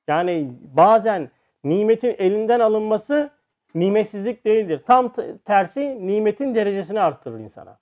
Yani 0.08 0.54
bazen 0.62 1.32
nimetin 1.64 2.16
elinden 2.18 2.60
alınması 2.60 3.30
nimetsizlik 3.76 4.46
değildir. 4.46 4.84
Tam 4.88 5.14
tersi 5.46 6.08
nimetin 6.08 6.56
derecesini 6.56 7.00
arttırır 7.02 7.40
insana. 7.40 7.80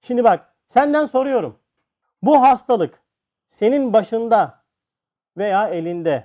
Şimdi 0.00 0.24
bak 0.24 0.54
senden 0.66 1.04
soruyorum. 1.04 1.58
Bu 2.22 2.42
hastalık 2.42 3.00
senin 3.48 3.92
başında 3.92 4.62
veya 5.36 5.68
elinde 5.68 6.24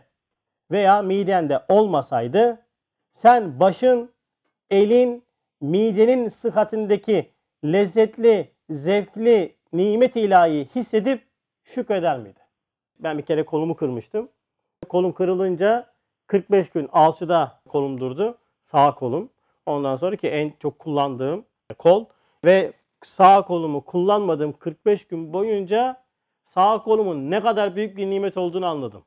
veya 0.71 1.01
midende 1.01 1.59
olmasaydı 1.69 2.65
sen 3.11 3.59
başın, 3.59 4.11
elin, 4.69 5.23
midenin 5.61 6.29
sıhhatindeki 6.29 7.31
lezzetli, 7.65 8.51
zevkli 8.69 9.55
nimet 9.73 10.15
ilahi 10.15 10.67
hissedip 10.75 11.27
şükreder 11.63 12.19
miydi? 12.19 12.40
Ben 13.03 13.17
bir 13.17 13.23
kere 13.23 13.45
kolumu 13.45 13.75
kırmıştım. 13.75 14.29
Kolum 14.89 15.11
kırılınca 15.11 15.93
45 16.27 16.69
gün 16.69 16.89
alçıda 16.91 17.61
kolum 17.69 17.99
durdu. 17.99 18.37
Sağ 18.63 18.95
kolum. 18.95 19.29
Ondan 19.65 19.95
sonra 19.95 20.15
ki 20.15 20.27
en 20.27 20.53
çok 20.59 20.79
kullandığım 20.79 21.45
kol 21.77 22.05
ve 22.45 22.73
sağ 23.03 23.41
kolumu 23.41 23.85
kullanmadığım 23.85 24.53
45 24.53 25.07
gün 25.07 25.33
boyunca 25.33 26.03
sağ 26.43 26.83
kolumun 26.83 27.31
ne 27.31 27.41
kadar 27.41 27.75
büyük 27.75 27.97
bir 27.97 28.09
nimet 28.09 28.37
olduğunu 28.37 28.65
anladım. 28.65 29.03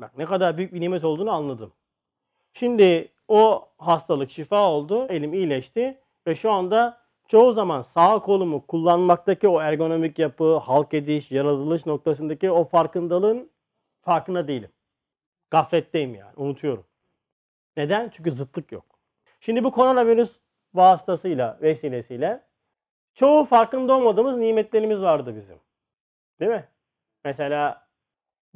Bak 0.00 0.18
ne 0.18 0.24
kadar 0.24 0.56
büyük 0.56 0.74
bir 0.74 0.80
nimet 0.80 1.04
olduğunu 1.04 1.30
anladım. 1.30 1.72
Şimdi 2.52 3.12
o 3.28 3.68
hastalık 3.78 4.30
şifa 4.30 4.70
oldu, 4.70 5.06
elim 5.06 5.34
iyileşti 5.34 5.98
ve 6.26 6.34
şu 6.34 6.50
anda 6.50 7.00
çoğu 7.28 7.52
zaman 7.52 7.82
sağ 7.82 8.18
kolumu 8.18 8.66
kullanmaktaki 8.66 9.48
o 9.48 9.60
ergonomik 9.60 10.18
yapı, 10.18 10.56
halk 10.56 10.94
ediş, 10.94 11.30
yaratılış 11.32 11.86
noktasındaki 11.86 12.50
o 12.50 12.64
farkındalığın 12.64 13.50
farkında 14.02 14.48
değilim. 14.48 14.70
Gafletteyim 15.50 16.14
yani, 16.14 16.32
unutuyorum. 16.36 16.84
Neden? 17.76 18.10
Çünkü 18.16 18.32
zıtlık 18.32 18.72
yok. 18.72 18.84
Şimdi 19.40 19.64
bu 19.64 19.72
koronavirüs 19.72 20.36
vasıtasıyla, 20.74 21.58
vesilesiyle 21.62 22.44
çoğu 23.14 23.44
farkında 23.44 23.96
olmadığımız 23.96 24.36
nimetlerimiz 24.36 25.00
vardı 25.00 25.36
bizim. 25.36 25.56
Değil 26.40 26.50
mi? 26.50 26.68
Mesela 27.24 27.88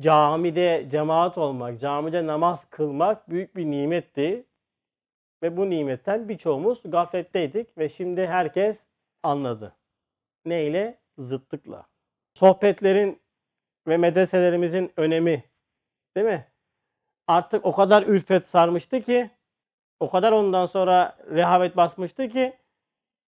camide 0.00 0.86
cemaat 0.90 1.38
olmak, 1.38 1.80
camide 1.80 2.26
namaz 2.26 2.70
kılmak 2.70 3.30
büyük 3.30 3.56
bir 3.56 3.66
nimetti. 3.66 4.46
Ve 5.42 5.56
bu 5.56 5.70
nimetten 5.70 6.28
birçoğumuz 6.28 6.80
gafletteydik 6.84 7.78
ve 7.78 7.88
şimdi 7.88 8.26
herkes 8.26 8.82
anladı. 9.22 9.76
Neyle? 10.44 10.98
Zıtlıkla. 11.18 11.86
Sohbetlerin 12.34 13.20
ve 13.88 13.96
medreselerimizin 13.96 14.92
önemi 14.96 15.44
değil 16.16 16.26
mi? 16.26 16.46
Artık 17.26 17.64
o 17.64 17.72
kadar 17.72 18.02
ülfet 18.02 18.48
sarmıştı 18.48 19.00
ki 19.00 19.30
o 20.00 20.10
kadar 20.10 20.32
ondan 20.32 20.66
sonra 20.66 21.16
rehavet 21.30 21.76
basmıştı 21.76 22.28
ki 22.28 22.56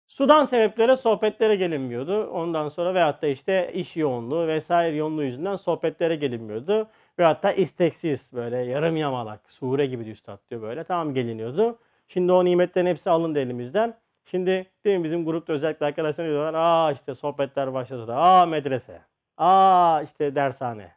Sudan 0.06 0.44
sebeplere 0.44 0.96
sohbetlere 0.96 1.56
gelinmiyordu. 1.56 2.26
Ondan 2.26 2.68
sonra 2.68 2.94
veyahut 2.94 3.22
da 3.22 3.26
işte 3.26 3.72
iş 3.72 3.96
yoğunluğu 3.96 4.48
vesaire 4.48 4.96
yoğunluğu 4.96 5.24
yüzünden 5.24 5.56
sohbetlere 5.56 6.16
gelinmiyordu. 6.16 6.88
Veyahut 7.18 7.42
da 7.42 7.52
isteksiz 7.52 8.30
böyle 8.32 8.56
yarım 8.56 8.96
yamalak 8.96 9.52
sure 9.52 9.86
gibi 9.86 10.10
üstad 10.10 10.38
diyor 10.50 10.62
böyle 10.62 10.84
tamam 10.84 11.14
geliniyordu. 11.14 11.78
Şimdi 12.08 12.32
o 12.32 12.44
nimetlerin 12.44 12.86
hepsi 12.86 13.10
alındı 13.10 13.38
elimizden. 13.38 13.98
Şimdi 14.24 14.70
değil 14.84 14.98
mi 14.98 15.04
bizim 15.04 15.24
grupta 15.24 15.52
özellikle 15.52 15.86
arkadaşlar 15.86 16.26
diyorlar 16.26 16.54
aa 16.54 16.92
işte 16.92 17.14
sohbetler 17.14 17.74
başladı 17.74 18.08
da 18.08 18.16
aa 18.16 18.46
medrese. 18.46 19.02
Aa 19.36 20.02
işte 20.02 20.34
dershane. 20.34 20.92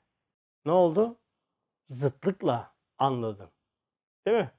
Ne 0.65 0.71
oldu? 0.71 1.17
Zıtlıkla 1.87 2.71
anladım. 2.99 3.49
Değil 4.25 4.37
mi? 4.37 4.51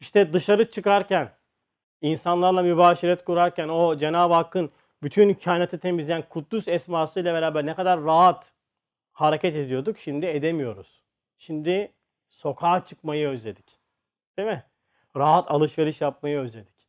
İşte 0.00 0.32
dışarı 0.32 0.70
çıkarken, 0.70 1.32
insanlarla 2.00 2.62
mübaşiret 2.62 3.24
kurarken 3.24 3.68
o 3.68 3.96
Cenab-ı 3.96 4.34
Hakk'ın 4.34 4.70
bütün 5.02 5.34
kainatı 5.34 5.78
temizleyen 5.78 6.22
Kuddus 6.28 6.68
esmasıyla 6.68 7.34
beraber 7.34 7.66
ne 7.66 7.74
kadar 7.74 8.04
rahat 8.04 8.52
hareket 9.12 9.56
ediyorduk. 9.56 9.98
Şimdi 9.98 10.26
edemiyoruz. 10.26 11.02
Şimdi 11.38 11.92
sokağa 12.28 12.84
çıkmayı 12.84 13.28
özledik. 13.28 13.80
Değil 14.38 14.48
mi? 14.48 14.64
Rahat 15.16 15.50
alışveriş 15.50 16.00
yapmayı 16.00 16.38
özledik. 16.38 16.88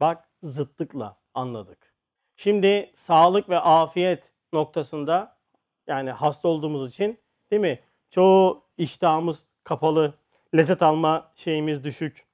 Bak 0.00 0.28
zıtlıkla 0.42 1.16
anladık. 1.34 1.94
Şimdi 2.36 2.92
sağlık 2.96 3.48
ve 3.48 3.60
afiyet 3.60 4.32
noktasında 4.52 5.36
yani 5.86 6.10
hasta 6.10 6.48
olduğumuz 6.48 6.90
için 6.90 7.18
değil 7.50 7.62
mi? 7.62 7.80
Çoğu 8.10 8.62
iştahımız 8.78 9.46
kapalı, 9.64 10.14
lezzet 10.54 10.82
alma 10.82 11.32
şeyimiz 11.34 11.84
düşük, 11.84 12.26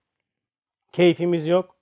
keyfimiz 0.93 1.47
yok. 1.47 1.77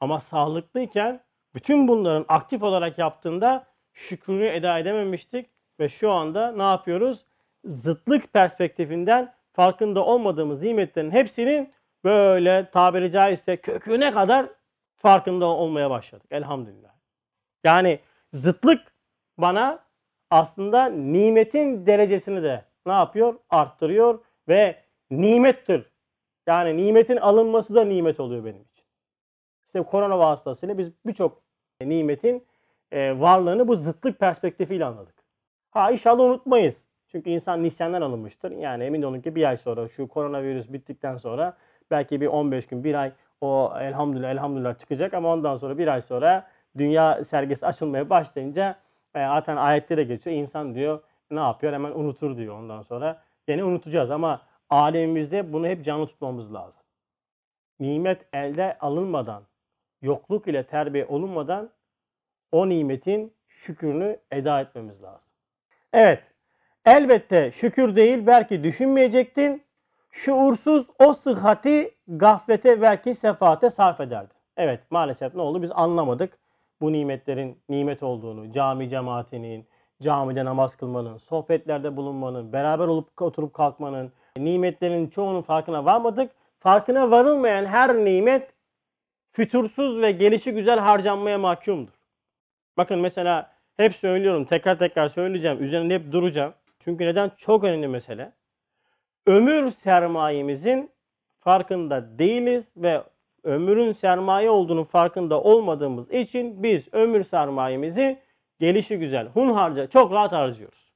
Ama 0.00 0.20
sağlıklıyken 0.20 1.20
bütün 1.54 1.88
bunların 1.88 2.24
aktif 2.28 2.62
olarak 2.62 2.98
yaptığında 2.98 3.66
şükrünü 3.92 4.46
eda 4.46 4.78
edememiştik 4.78 5.50
ve 5.80 5.88
şu 5.88 6.10
anda 6.10 6.52
ne 6.52 6.62
yapıyoruz? 6.62 7.24
Zıtlık 7.64 8.32
perspektifinden 8.32 9.34
farkında 9.52 10.04
olmadığımız 10.04 10.62
nimetlerin 10.62 11.10
hepsinin 11.10 11.72
böyle 12.04 12.70
tabiri 12.70 13.12
caizse 13.12 13.56
köküne 13.56 14.12
kadar 14.12 14.46
farkında 14.96 15.46
olmaya 15.46 15.90
başladık. 15.90 16.26
Elhamdülillah. 16.30 16.90
Yani 17.64 18.00
zıtlık 18.32 18.92
bana 19.38 19.78
aslında 20.30 20.86
nimetin 20.86 21.86
derecesini 21.86 22.42
de 22.42 22.64
ne 22.86 22.92
yapıyor? 22.92 23.34
Arttırıyor 23.50 24.18
ve 24.48 24.76
nimettir. 25.10 25.90
Yani 26.46 26.76
nimetin 26.76 27.16
alınması 27.16 27.74
da 27.74 27.84
nimet 27.84 28.20
oluyor 28.20 28.44
benim 28.44 28.62
için. 28.62 28.84
İşte 29.66 29.82
korona 29.82 30.18
vasıtasıyla 30.18 30.78
biz 30.78 30.90
birçok 31.06 31.42
nimetin 31.80 32.46
e, 32.92 33.20
varlığını 33.20 33.68
bu 33.68 33.76
zıtlık 33.76 34.18
perspektifiyle 34.18 34.84
anladık. 34.84 35.14
Ha 35.70 35.90
inşallah 35.90 36.24
unutmayız. 36.24 36.86
Çünkü 37.08 37.30
insan 37.30 37.62
nisyandan 37.62 38.02
alınmıştır. 38.02 38.50
Yani 38.50 38.84
emin 38.84 39.02
olun 39.02 39.20
ki 39.20 39.34
bir 39.34 39.48
ay 39.48 39.56
sonra 39.56 39.88
şu 39.88 40.08
koronavirüs 40.08 40.72
bittikten 40.72 41.16
sonra 41.16 41.56
belki 41.90 42.20
bir 42.20 42.26
15 42.26 42.66
gün, 42.66 42.84
bir 42.84 42.94
ay 42.94 43.12
o 43.40 43.72
elhamdülillah 43.80 44.30
elhamdülillah 44.30 44.78
çıkacak 44.78 45.14
ama 45.14 45.32
ondan 45.32 45.56
sonra 45.56 45.78
bir 45.78 45.88
ay 45.88 46.00
sonra 46.00 46.46
dünya 46.78 47.24
sergisi 47.24 47.66
açılmaya 47.66 48.10
başlayınca 48.10 48.78
e, 49.14 49.18
zaten 49.18 49.56
ayette 49.56 49.96
de 49.96 50.04
geçiyor. 50.04 50.36
İnsan 50.36 50.74
diyor 50.74 51.02
ne 51.30 51.40
yapıyor? 51.40 51.72
Hemen 51.72 51.90
unutur 51.90 52.36
diyor 52.36 52.58
ondan 52.58 52.82
sonra. 52.82 53.22
Yine 53.48 53.64
unutacağız 53.64 54.10
ama 54.10 54.42
alemimizde 54.70 55.52
bunu 55.52 55.66
hep 55.66 55.84
canlı 55.84 56.06
tutmamız 56.06 56.54
lazım. 56.54 56.82
Nimet 57.80 58.26
elde 58.32 58.78
alınmadan, 58.78 59.42
yokluk 60.02 60.48
ile 60.48 60.62
terbiye 60.66 61.06
olunmadan 61.06 61.70
o 62.52 62.68
nimetin 62.68 63.34
şükrünü 63.48 64.20
eda 64.30 64.60
etmemiz 64.60 65.02
lazım. 65.02 65.32
Evet, 65.92 66.34
elbette 66.84 67.50
şükür 67.50 67.96
değil 67.96 68.26
belki 68.26 68.64
düşünmeyecektin. 68.64 69.62
Şuursuz 70.10 70.86
o 70.98 71.12
sıhhati 71.12 71.94
gaflete 72.08 72.82
belki 72.82 73.14
sefaate 73.14 73.70
sarf 73.70 74.00
ederdin. 74.00 74.36
Evet 74.56 74.80
maalesef 74.90 75.34
ne 75.34 75.42
oldu 75.42 75.62
biz 75.62 75.72
anlamadık 75.72 76.38
bu 76.80 76.92
nimetlerin 76.92 77.58
nimet 77.68 78.02
olduğunu, 78.02 78.52
cami 78.52 78.88
cemaatinin, 78.88 79.66
camide 80.02 80.44
namaz 80.44 80.76
kılmanın, 80.76 81.18
sohbetlerde 81.18 81.96
bulunmanın, 81.96 82.52
beraber 82.52 82.86
olup 82.86 83.22
oturup 83.22 83.54
kalkmanın, 83.54 84.12
nimetlerin 84.36 85.08
çoğunun 85.08 85.42
farkına 85.42 85.84
varmadık. 85.84 86.32
Farkına 86.60 87.10
varılmayan 87.10 87.64
her 87.64 87.94
nimet 87.94 88.52
fütursuz 89.32 90.02
ve 90.02 90.12
gelişi 90.12 90.52
güzel 90.52 90.78
harcanmaya 90.78 91.38
mahkumdur. 91.38 91.92
Bakın 92.76 92.98
mesela 92.98 93.52
hep 93.76 93.96
söylüyorum, 93.96 94.44
tekrar 94.44 94.78
tekrar 94.78 95.08
söyleyeceğim, 95.08 95.62
üzerinde 95.62 95.94
hep 95.94 96.12
duracağım. 96.12 96.54
Çünkü 96.80 97.06
neden? 97.06 97.30
Çok 97.36 97.64
önemli 97.64 97.88
mesele. 97.88 98.32
Ömür 99.30 99.70
sermayemizin 99.70 100.90
farkında 101.38 102.18
değiliz 102.18 102.72
ve 102.76 103.02
ömrün 103.44 103.92
sermaye 103.92 104.50
olduğunu 104.50 104.84
farkında 104.84 105.42
olmadığımız 105.42 106.10
için 106.10 106.62
biz 106.62 106.94
ömür 106.94 107.24
sermayemizi 107.24 108.22
gelişi 108.60 108.98
güzel, 108.98 109.26
hunharca 109.28 109.86
çok 109.86 110.12
rahat 110.12 110.32
harcıyoruz. 110.32 110.92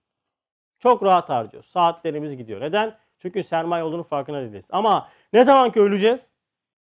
Çok 0.78 1.02
rahat 1.02 1.28
harcıyoruz. 1.28 1.70
Saatlerimiz 1.70 2.36
gidiyor. 2.36 2.60
Neden? 2.60 2.96
Çünkü 3.18 3.42
sermaye 3.42 3.84
olduğunu 3.84 4.02
farkında 4.04 4.40
değiliz. 4.40 4.64
Ama 4.70 5.08
ne 5.32 5.44
zaman 5.44 5.72
ki 5.72 5.80
öleceğiz 5.80 6.26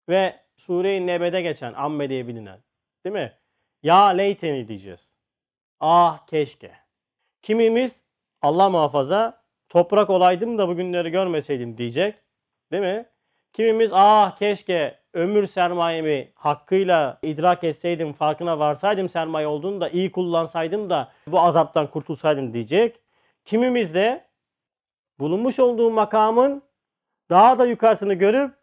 ve 0.09 0.39
Sure-i 0.57 1.07
Nebe'de 1.07 1.41
geçen 1.41 1.73
amme 1.73 2.09
diye 2.09 2.27
bilinen 2.27 2.59
değil 3.05 3.13
mi? 3.13 3.33
Ya 3.83 4.05
leyteni 4.05 4.67
diyeceğiz. 4.67 5.13
Ah 5.79 6.27
keşke. 6.27 6.71
Kimimiz 7.41 8.03
Allah 8.41 8.69
muhafaza 8.69 9.38
toprak 9.69 10.09
olaydım 10.09 10.57
da 10.57 10.67
bugünleri 10.67 11.09
görmeseydim 11.09 11.77
diyecek. 11.77 12.15
Değil 12.71 12.83
mi? 12.83 13.05
Kimimiz 13.53 13.89
ah 13.93 14.37
keşke 14.37 14.99
ömür 15.13 15.47
sermayemi 15.47 16.31
hakkıyla 16.35 17.19
idrak 17.21 17.63
etseydim, 17.63 18.13
farkına 18.13 18.59
varsaydım 18.59 19.09
sermaye 19.09 19.47
olduğunu 19.47 19.81
da 19.81 19.89
iyi 19.89 20.11
kullansaydım 20.11 20.89
da 20.89 21.11
bu 21.27 21.39
azaptan 21.39 21.87
kurtulsaydım 21.87 22.53
diyecek. 22.53 22.99
Kimimiz 23.45 23.93
de 23.93 24.25
bulunmuş 25.19 25.59
olduğu 25.59 25.91
makamın 25.91 26.63
daha 27.29 27.59
da 27.59 27.65
yukarısını 27.65 28.13
görüp 28.13 28.53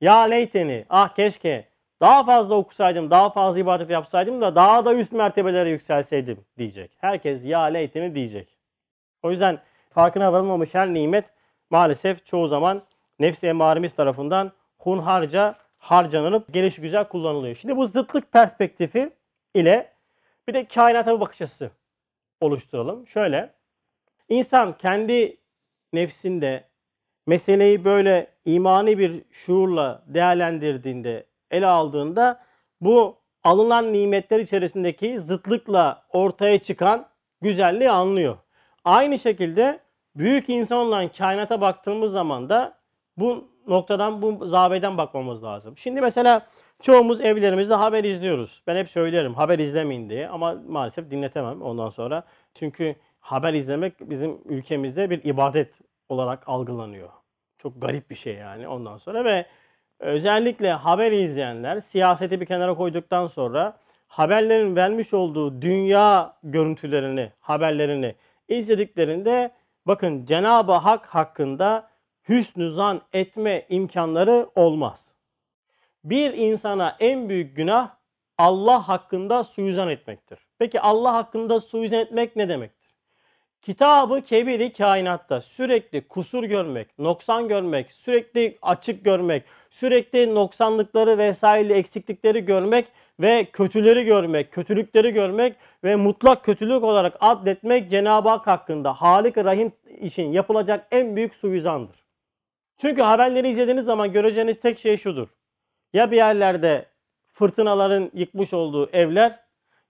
ya 0.00 0.18
leyteni 0.18 0.86
ah 0.90 1.14
keşke 1.14 1.68
daha 2.00 2.24
fazla 2.24 2.54
okusaydım, 2.54 3.10
daha 3.10 3.30
fazla 3.30 3.60
ibadet 3.60 3.90
yapsaydım 3.90 4.40
da 4.40 4.54
daha 4.54 4.84
da 4.84 4.94
üst 4.94 5.12
mertebelere 5.12 5.70
yükselseydim 5.70 6.44
diyecek. 6.58 6.92
Herkes 6.98 7.44
ya 7.44 7.62
leyteni 7.62 8.14
diyecek. 8.14 8.58
O 9.22 9.30
yüzden 9.30 9.60
farkına 9.98 10.32
varılmamış 10.32 10.74
her 10.74 10.94
nimet 10.94 11.24
maalesef 11.70 12.26
çoğu 12.26 12.48
zaman 12.48 12.82
nefsi 13.18 13.46
emaremiz 13.46 13.92
tarafından 13.92 14.52
hunharca 14.78 15.54
harcanılıp 15.78 16.52
geliş 16.52 16.76
güzel 16.76 17.04
kullanılıyor. 17.08 17.56
Şimdi 17.56 17.76
bu 17.76 17.86
zıtlık 17.86 18.32
perspektifi 18.32 19.10
ile 19.54 19.92
bir 20.48 20.54
de 20.54 20.64
kainata 20.64 21.16
bir 21.16 21.20
bakış 21.20 21.42
açısı 21.42 21.70
oluşturalım. 22.40 23.06
Şöyle, 23.06 23.50
insan 24.28 24.78
kendi 24.78 25.36
nefsinde 25.92 26.64
meseleyi 27.26 27.84
böyle 27.84 28.26
imani 28.44 28.98
bir 28.98 29.22
şuurla 29.30 30.02
değerlendirdiğinde, 30.06 31.26
ele 31.50 31.66
aldığında 31.66 32.40
bu 32.80 33.16
alınan 33.44 33.92
nimetler 33.92 34.38
içerisindeki 34.38 35.20
zıtlıkla 35.20 36.02
ortaya 36.12 36.58
çıkan 36.58 37.06
güzelliği 37.42 37.90
anlıyor. 37.90 38.38
Aynı 38.84 39.18
şekilde 39.18 39.87
büyük 40.18 40.48
insan 40.48 40.78
olan 40.78 41.08
kainata 41.08 41.60
baktığımız 41.60 42.12
zaman 42.12 42.48
da 42.48 42.78
bu 43.16 43.48
noktadan, 43.66 44.22
bu 44.22 44.46
zaveden 44.46 44.98
bakmamız 44.98 45.44
lazım. 45.44 45.78
Şimdi 45.78 46.00
mesela 46.00 46.46
çoğumuz 46.82 47.20
evlerimizde 47.20 47.74
haber 47.74 48.04
izliyoruz. 48.04 48.62
Ben 48.66 48.76
hep 48.76 48.88
söylerim 48.90 49.34
haber 49.34 49.58
izlemeyin 49.58 50.10
diye 50.10 50.28
ama 50.28 50.54
maalesef 50.68 51.10
dinletemem 51.10 51.62
ondan 51.62 51.88
sonra. 51.88 52.22
Çünkü 52.54 52.96
haber 53.20 53.54
izlemek 53.54 53.94
bizim 54.00 54.38
ülkemizde 54.44 55.10
bir 55.10 55.24
ibadet 55.24 55.74
olarak 56.08 56.48
algılanıyor. 56.48 57.08
Çok 57.58 57.82
garip 57.82 58.10
bir 58.10 58.14
şey 58.14 58.34
yani 58.34 58.68
ondan 58.68 58.96
sonra 58.96 59.24
ve 59.24 59.46
özellikle 60.00 60.72
haber 60.72 61.12
izleyenler 61.12 61.80
siyaseti 61.80 62.40
bir 62.40 62.46
kenara 62.46 62.74
koyduktan 62.74 63.26
sonra 63.26 63.76
haberlerin 64.08 64.76
vermiş 64.76 65.14
olduğu 65.14 65.62
dünya 65.62 66.36
görüntülerini, 66.42 67.32
haberlerini 67.40 68.14
izlediklerinde 68.48 69.50
bakın 69.88 70.24
Cenab-ı 70.26 70.72
Hak 70.72 71.06
hakkında 71.06 71.88
hüsnü 72.28 72.70
zan 72.70 73.02
etme 73.12 73.66
imkanları 73.68 74.50
olmaz. 74.54 75.14
Bir 76.04 76.32
insana 76.32 76.96
en 77.00 77.28
büyük 77.28 77.56
günah 77.56 77.90
Allah 78.38 78.88
hakkında 78.88 79.44
suizan 79.44 79.88
etmektir. 79.88 80.38
Peki 80.58 80.80
Allah 80.80 81.14
hakkında 81.14 81.60
suizan 81.60 81.98
etmek 81.98 82.36
ne 82.36 82.48
demektir? 82.48 82.88
Kitabı 83.62 84.22
kebiri 84.22 84.72
kainatta 84.72 85.40
sürekli 85.40 86.08
kusur 86.08 86.44
görmek, 86.44 86.98
noksan 86.98 87.48
görmek, 87.48 87.92
sürekli 87.92 88.58
açık 88.62 89.04
görmek, 89.04 89.42
sürekli 89.70 90.34
noksanlıkları 90.34 91.18
vesaire 91.18 91.74
eksiklikleri 91.74 92.44
görmek 92.44 92.88
ve 93.20 93.44
kötüleri 93.44 94.04
görmek, 94.04 94.52
kötülükleri 94.52 95.12
görmek 95.12 95.56
ve 95.84 95.96
mutlak 95.96 96.44
kötülük 96.44 96.84
olarak 96.84 97.16
adletmek 97.20 97.90
Cenab-ı 97.90 98.28
Hak 98.28 98.46
hakkında 98.46 98.92
Halik 98.92 99.38
Rahim 99.38 99.72
için 100.00 100.32
yapılacak 100.32 100.86
en 100.90 101.16
büyük 101.16 101.34
suizandır. 101.34 101.96
Çünkü 102.80 103.02
haberleri 103.02 103.48
izlediğiniz 103.48 103.84
zaman 103.84 104.12
göreceğiniz 104.12 104.60
tek 104.60 104.78
şey 104.78 104.96
şudur. 104.96 105.28
Ya 105.92 106.10
bir 106.10 106.16
yerlerde 106.16 106.86
fırtınaların 107.32 108.10
yıkmış 108.14 108.52
olduğu 108.52 108.90
evler 108.90 109.40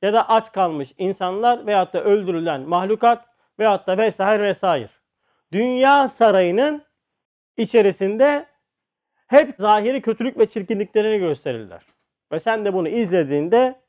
ya 0.02 0.12
da 0.12 0.28
aç 0.28 0.52
kalmış 0.52 0.92
insanlar 0.98 1.66
veyahut 1.66 1.92
da 1.92 2.04
öldürülen 2.04 2.60
mahlukat 2.60 3.24
veyahut 3.58 3.86
da 3.86 3.98
vesaire 3.98 4.42
vesaire. 4.42 4.88
Dünya 5.52 6.08
sarayının 6.08 6.82
içerisinde 7.56 8.46
hep 9.26 9.54
zahiri 9.58 10.02
kötülük 10.02 10.38
ve 10.38 10.46
çirkinliklerini 10.46 11.18
gösterirler. 11.18 11.82
Ve 12.32 12.40
sen 12.40 12.64
de 12.64 12.72
bunu 12.72 12.88
izlediğinde 12.88 13.80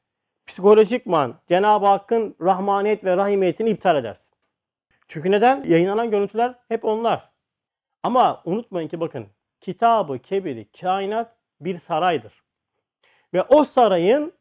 psikolojikman 0.48 1.36
Cenab-ı 1.48 1.86
Hakk'ın 1.86 2.36
rahmaniyet 2.42 3.04
ve 3.04 3.18
rahimiyetini 3.18 3.70
iptal 3.70 3.96
edersin. 3.96 4.26
Çünkü 5.08 5.32
neden? 5.32 5.64
Yayınlanan 5.64 6.12
görüntüler 6.12 6.56
hep 6.68 6.86
onlar. 6.86 7.30
Ama 8.04 8.42
unutmayın 8.46 8.88
ki 8.88 9.00
bakın 9.00 9.28
kitabı 9.62 10.20
kebiri 10.20 10.68
kainat 10.82 11.36
bir 11.62 11.80
saraydır. 11.80 12.44
Ve 13.34 13.44
o 13.44 13.64
sarayın 13.64 14.34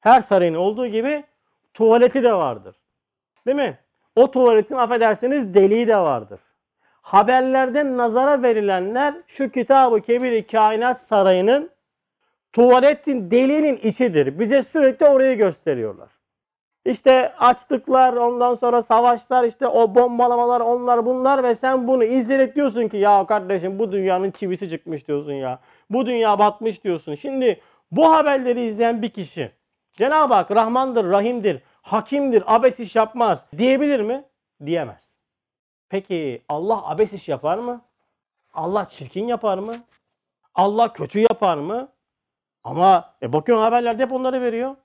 her 0.00 0.20
sarayın 0.20 0.54
olduğu 0.54 0.86
gibi 0.86 1.24
tuvaleti 1.74 2.22
de 2.22 2.32
vardır. 2.32 2.76
Değil 3.46 3.56
mi? 3.56 3.78
O 4.16 4.30
tuvaletin 4.30 4.74
affedersiniz 4.74 5.54
deliği 5.54 5.88
de 5.88 5.96
vardır. 5.96 6.40
Haberlerden 7.02 7.96
nazara 7.96 8.42
verilenler 8.42 9.14
şu 9.26 9.50
kitabı 9.50 10.00
kebiri 10.00 10.46
kainat 10.46 11.02
sarayının 11.02 11.70
tuvaletin 12.52 13.30
deliğinin 13.30 13.76
içidir. 13.76 14.38
Bize 14.38 14.62
sürekli 14.62 15.06
orayı 15.06 15.36
gösteriyorlar. 15.36 16.08
İşte 16.84 17.34
açlıklar, 17.38 18.12
ondan 18.12 18.54
sonra 18.54 18.82
savaşlar, 18.82 19.44
işte 19.44 19.66
o 19.66 19.94
bombalamalar, 19.94 20.60
onlar 20.60 21.06
bunlar 21.06 21.42
ve 21.42 21.54
sen 21.54 21.88
bunu 21.88 22.04
izleyerek 22.04 22.56
diyorsun 22.56 22.88
ki 22.88 22.96
ya 22.96 23.26
kardeşim 23.26 23.78
bu 23.78 23.92
dünyanın 23.92 24.30
çivisi 24.30 24.70
çıkmış 24.70 25.08
diyorsun 25.08 25.32
ya. 25.32 25.58
Bu 25.90 26.06
dünya 26.06 26.38
batmış 26.38 26.84
diyorsun. 26.84 27.14
Şimdi 27.14 27.60
bu 27.90 28.12
haberleri 28.14 28.62
izleyen 28.62 29.02
bir 29.02 29.10
kişi 29.10 29.52
Cenab-ı 29.92 30.34
Hak 30.34 30.50
Rahmandır, 30.50 31.10
Rahim'dir, 31.10 31.62
Hakim'dir, 31.82 32.42
abes 32.46 32.80
iş 32.80 32.96
yapmaz 32.96 33.46
diyebilir 33.58 34.00
mi? 34.00 34.24
Diyemez. 34.66 35.10
Peki 35.88 36.42
Allah 36.48 36.88
abes 36.88 37.12
iş 37.12 37.28
yapar 37.28 37.58
mı? 37.58 37.82
Allah 38.54 38.88
çirkin 38.88 39.26
yapar 39.26 39.58
mı? 39.58 39.74
Allah 40.54 40.92
kötü 40.92 41.18
yapar 41.18 41.56
mı? 41.56 41.88
Ama 42.64 43.14
e, 43.22 43.32
bakıyorum 43.32 43.64
haberlerde 43.64 44.02
hep 44.02 44.12
onları 44.12 44.40
veriyor. 44.40 44.76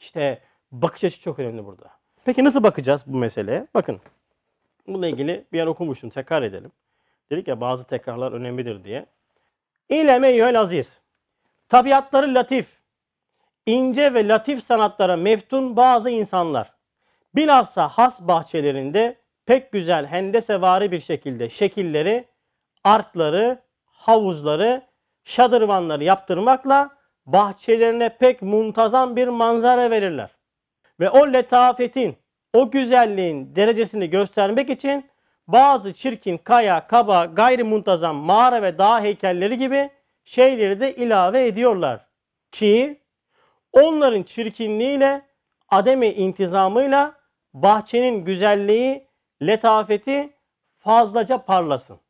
İşte 0.00 0.42
bakış 0.72 1.04
açısı 1.04 1.22
çok 1.22 1.38
önemli 1.38 1.64
burada. 1.64 1.90
Peki 2.24 2.44
nasıl 2.44 2.62
bakacağız 2.62 3.04
bu 3.06 3.16
meseleye? 3.16 3.66
Bakın 3.74 4.00
bununla 4.86 5.06
ilgili 5.08 5.44
bir 5.52 5.58
yer 5.58 5.66
okumuştum. 5.66 6.10
Tekrar 6.10 6.42
edelim. 6.42 6.72
Dedik 7.30 7.48
ya 7.48 7.60
bazı 7.60 7.84
tekrarlar 7.84 8.32
önemlidir 8.32 8.84
diye. 8.84 9.06
İleme 9.88 10.28
eyyühel 10.28 10.60
aziz. 10.60 11.00
Tabiatları 11.68 12.34
latif, 12.34 12.80
ince 13.66 14.14
ve 14.14 14.28
latif 14.28 14.64
sanatlara 14.64 15.16
meftun 15.16 15.76
bazı 15.76 16.10
insanlar. 16.10 16.72
Bilhassa 17.34 17.88
has 17.88 18.20
bahçelerinde 18.20 19.16
pek 19.46 19.72
güzel 19.72 20.06
hendesevari 20.06 20.92
bir 20.92 21.00
şekilde 21.00 21.50
şekilleri, 21.50 22.24
arkları, 22.84 23.58
havuzları, 23.86 24.82
şadırvanları 25.24 26.04
yaptırmakla 26.04 26.90
bahçelerine 27.26 28.08
pek 28.08 28.42
muntazam 28.42 29.16
bir 29.16 29.28
manzara 29.28 29.90
verirler. 29.90 30.30
Ve 31.00 31.10
o 31.10 31.32
letafetin, 31.32 32.16
o 32.52 32.70
güzelliğin 32.70 33.56
derecesini 33.56 34.10
göstermek 34.10 34.70
için 34.70 35.10
bazı 35.48 35.92
çirkin 35.92 36.38
kaya, 36.38 36.86
kaba, 36.86 37.24
gayri 37.24 37.64
muntazam 37.64 38.16
mağara 38.16 38.62
ve 38.62 38.78
dağ 38.78 39.00
heykelleri 39.00 39.58
gibi 39.58 39.90
şeyleri 40.24 40.80
de 40.80 40.94
ilave 40.94 41.46
ediyorlar. 41.46 42.06
Ki 42.52 43.00
onların 43.72 44.22
çirkinliğiyle, 44.22 45.22
ademi 45.68 46.06
intizamıyla 46.08 47.14
bahçenin 47.54 48.24
güzelliği, 48.24 49.06
letafeti 49.42 50.32
fazlaca 50.78 51.38
parlasın. 51.38 52.00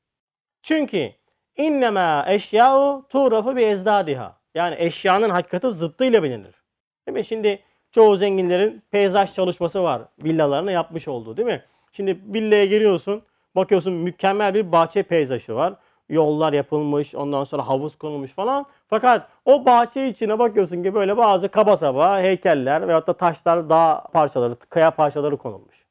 Çünkü 0.63 1.13
innema 1.57 2.25
eşya'u 2.29 3.07
tuğrafı 3.09 3.57
bir 3.57 3.67
ezdadiha. 3.67 4.44
Yani 4.55 4.77
eşyanın 4.79 5.31
hakikati 5.31 5.71
zıttıyla 5.71 6.23
bilinir. 6.23 6.63
Değil 7.07 7.19
mi? 7.19 7.25
Şimdi 7.25 7.63
çoğu 7.91 8.17
zenginlerin 8.17 8.83
peyzaj 8.91 9.35
çalışması 9.35 9.83
var 9.83 10.03
villalarına 10.25 10.71
yapmış 10.71 11.09
olduğu 11.09 11.37
değil 11.37 11.47
mi? 11.47 11.63
Şimdi 11.93 12.19
villaya 12.35 12.67
giriyorsun, 12.67 13.23
bakıyorsun 13.57 13.93
mükemmel 13.93 14.55
bir 14.55 14.73
bahçe 14.73 15.03
peyzajı 15.03 15.55
var. 15.55 15.75
Yollar 16.09 16.53
yapılmış, 16.53 17.15
ondan 17.15 17.45
sonra 17.45 17.69
havuz 17.69 17.99
konulmuş 17.99 18.31
falan. 18.31 18.67
Fakat 18.89 19.29
o 19.45 19.65
bahçe 19.65 20.09
içine 20.09 20.39
bakıyorsun 20.39 20.83
ki 20.83 20.95
böyle 20.95 21.17
bazı 21.17 21.49
kaba 21.49 21.77
saba 21.77 22.21
heykeller 22.21 22.89
veyahut 22.89 23.07
da 23.07 23.13
taşlar, 23.13 23.71
dağ 23.71 24.05
parçaları, 24.13 24.57
kaya 24.57 24.91
parçaları 24.91 25.37
konulmuş. 25.37 25.85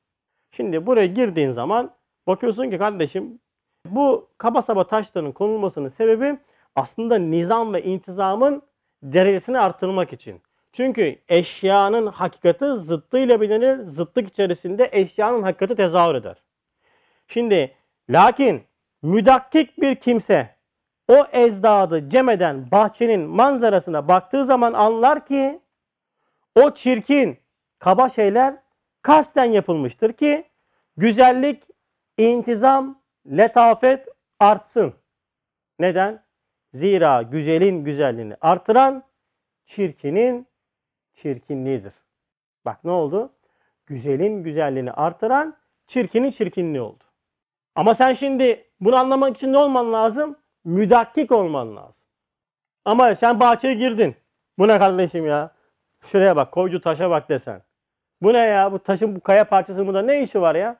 Şimdi 0.51 0.85
buraya 0.85 1.05
girdiğin 1.05 1.51
zaman 1.51 1.91
bakıyorsun 2.27 2.69
ki 2.69 2.77
kardeşim 2.77 3.39
bu 3.85 4.29
kaba 4.37 4.61
saba 4.61 4.87
taşların 4.87 5.31
konulmasının 5.31 5.87
sebebi 5.87 6.37
aslında 6.75 7.17
nizam 7.17 7.73
ve 7.73 7.83
intizamın 7.83 8.61
derecesini 9.03 9.59
artırmak 9.59 10.13
için. 10.13 10.41
Çünkü 10.73 11.19
eşyanın 11.29 12.07
hakikati 12.07 12.75
zıttıyla 12.75 13.41
bilinir. 13.41 13.77
Zıtlık 13.83 14.29
içerisinde 14.29 14.89
eşyanın 14.91 15.43
hakikati 15.43 15.75
tezahür 15.75 16.15
eder. 16.15 16.37
Şimdi 17.27 17.75
lakin 18.09 18.63
müdakkik 19.01 19.81
bir 19.81 19.95
kimse 19.95 20.55
o 21.07 21.25
ezdadı 21.31 22.09
cemeden 22.09 22.71
bahçenin 22.71 23.21
manzarasına 23.21 24.07
baktığı 24.07 24.45
zaman 24.45 24.73
anlar 24.73 25.25
ki 25.25 25.59
o 26.55 26.73
çirkin 26.73 27.37
kaba 27.79 28.09
şeyler 28.09 28.55
kasten 29.01 29.45
yapılmıştır 29.45 30.13
ki 30.13 30.45
güzellik, 30.97 31.63
intizam, 32.17 33.01
letafet 33.27 34.07
artsın. 34.39 34.93
Neden? 35.79 36.23
Zira 36.73 37.21
güzelin 37.21 37.83
güzelliğini 37.83 38.35
artıran 38.41 39.03
çirkinin 39.65 40.47
çirkinliğidir. 41.13 41.93
Bak 42.65 42.83
ne 42.83 42.91
oldu? 42.91 43.33
Güzelin 43.85 44.43
güzelliğini 44.43 44.91
artıran 44.91 45.57
çirkinin 45.87 46.29
çirkinliği 46.29 46.81
oldu. 46.81 47.03
Ama 47.75 47.93
sen 47.93 48.13
şimdi 48.13 48.67
bunu 48.79 48.95
anlamak 48.95 49.37
için 49.37 49.53
ne 49.53 49.57
olman 49.57 49.93
lazım? 49.93 50.35
Müdakkik 50.63 51.31
olman 51.31 51.75
lazım. 51.75 52.05
Ama 52.85 53.15
sen 53.15 53.39
bahçeye 53.39 53.73
girdin. 53.73 54.15
Bu 54.57 54.67
ne 54.67 54.79
kardeşim 54.79 55.25
ya? 55.27 55.51
Şuraya 56.01 56.35
bak, 56.35 56.51
koydu 56.51 56.81
taşa 56.81 57.09
bak 57.09 57.29
desen. 57.29 57.61
Bu 58.21 58.33
ne 58.33 58.37
ya? 58.37 58.71
Bu 58.71 58.79
taşın 58.79 59.15
bu 59.15 59.19
kaya 59.19 59.43
parçası 59.49 59.87
burada 59.87 60.01
ne 60.01 60.21
işi 60.21 60.41
var 60.41 60.55
ya? 60.55 60.75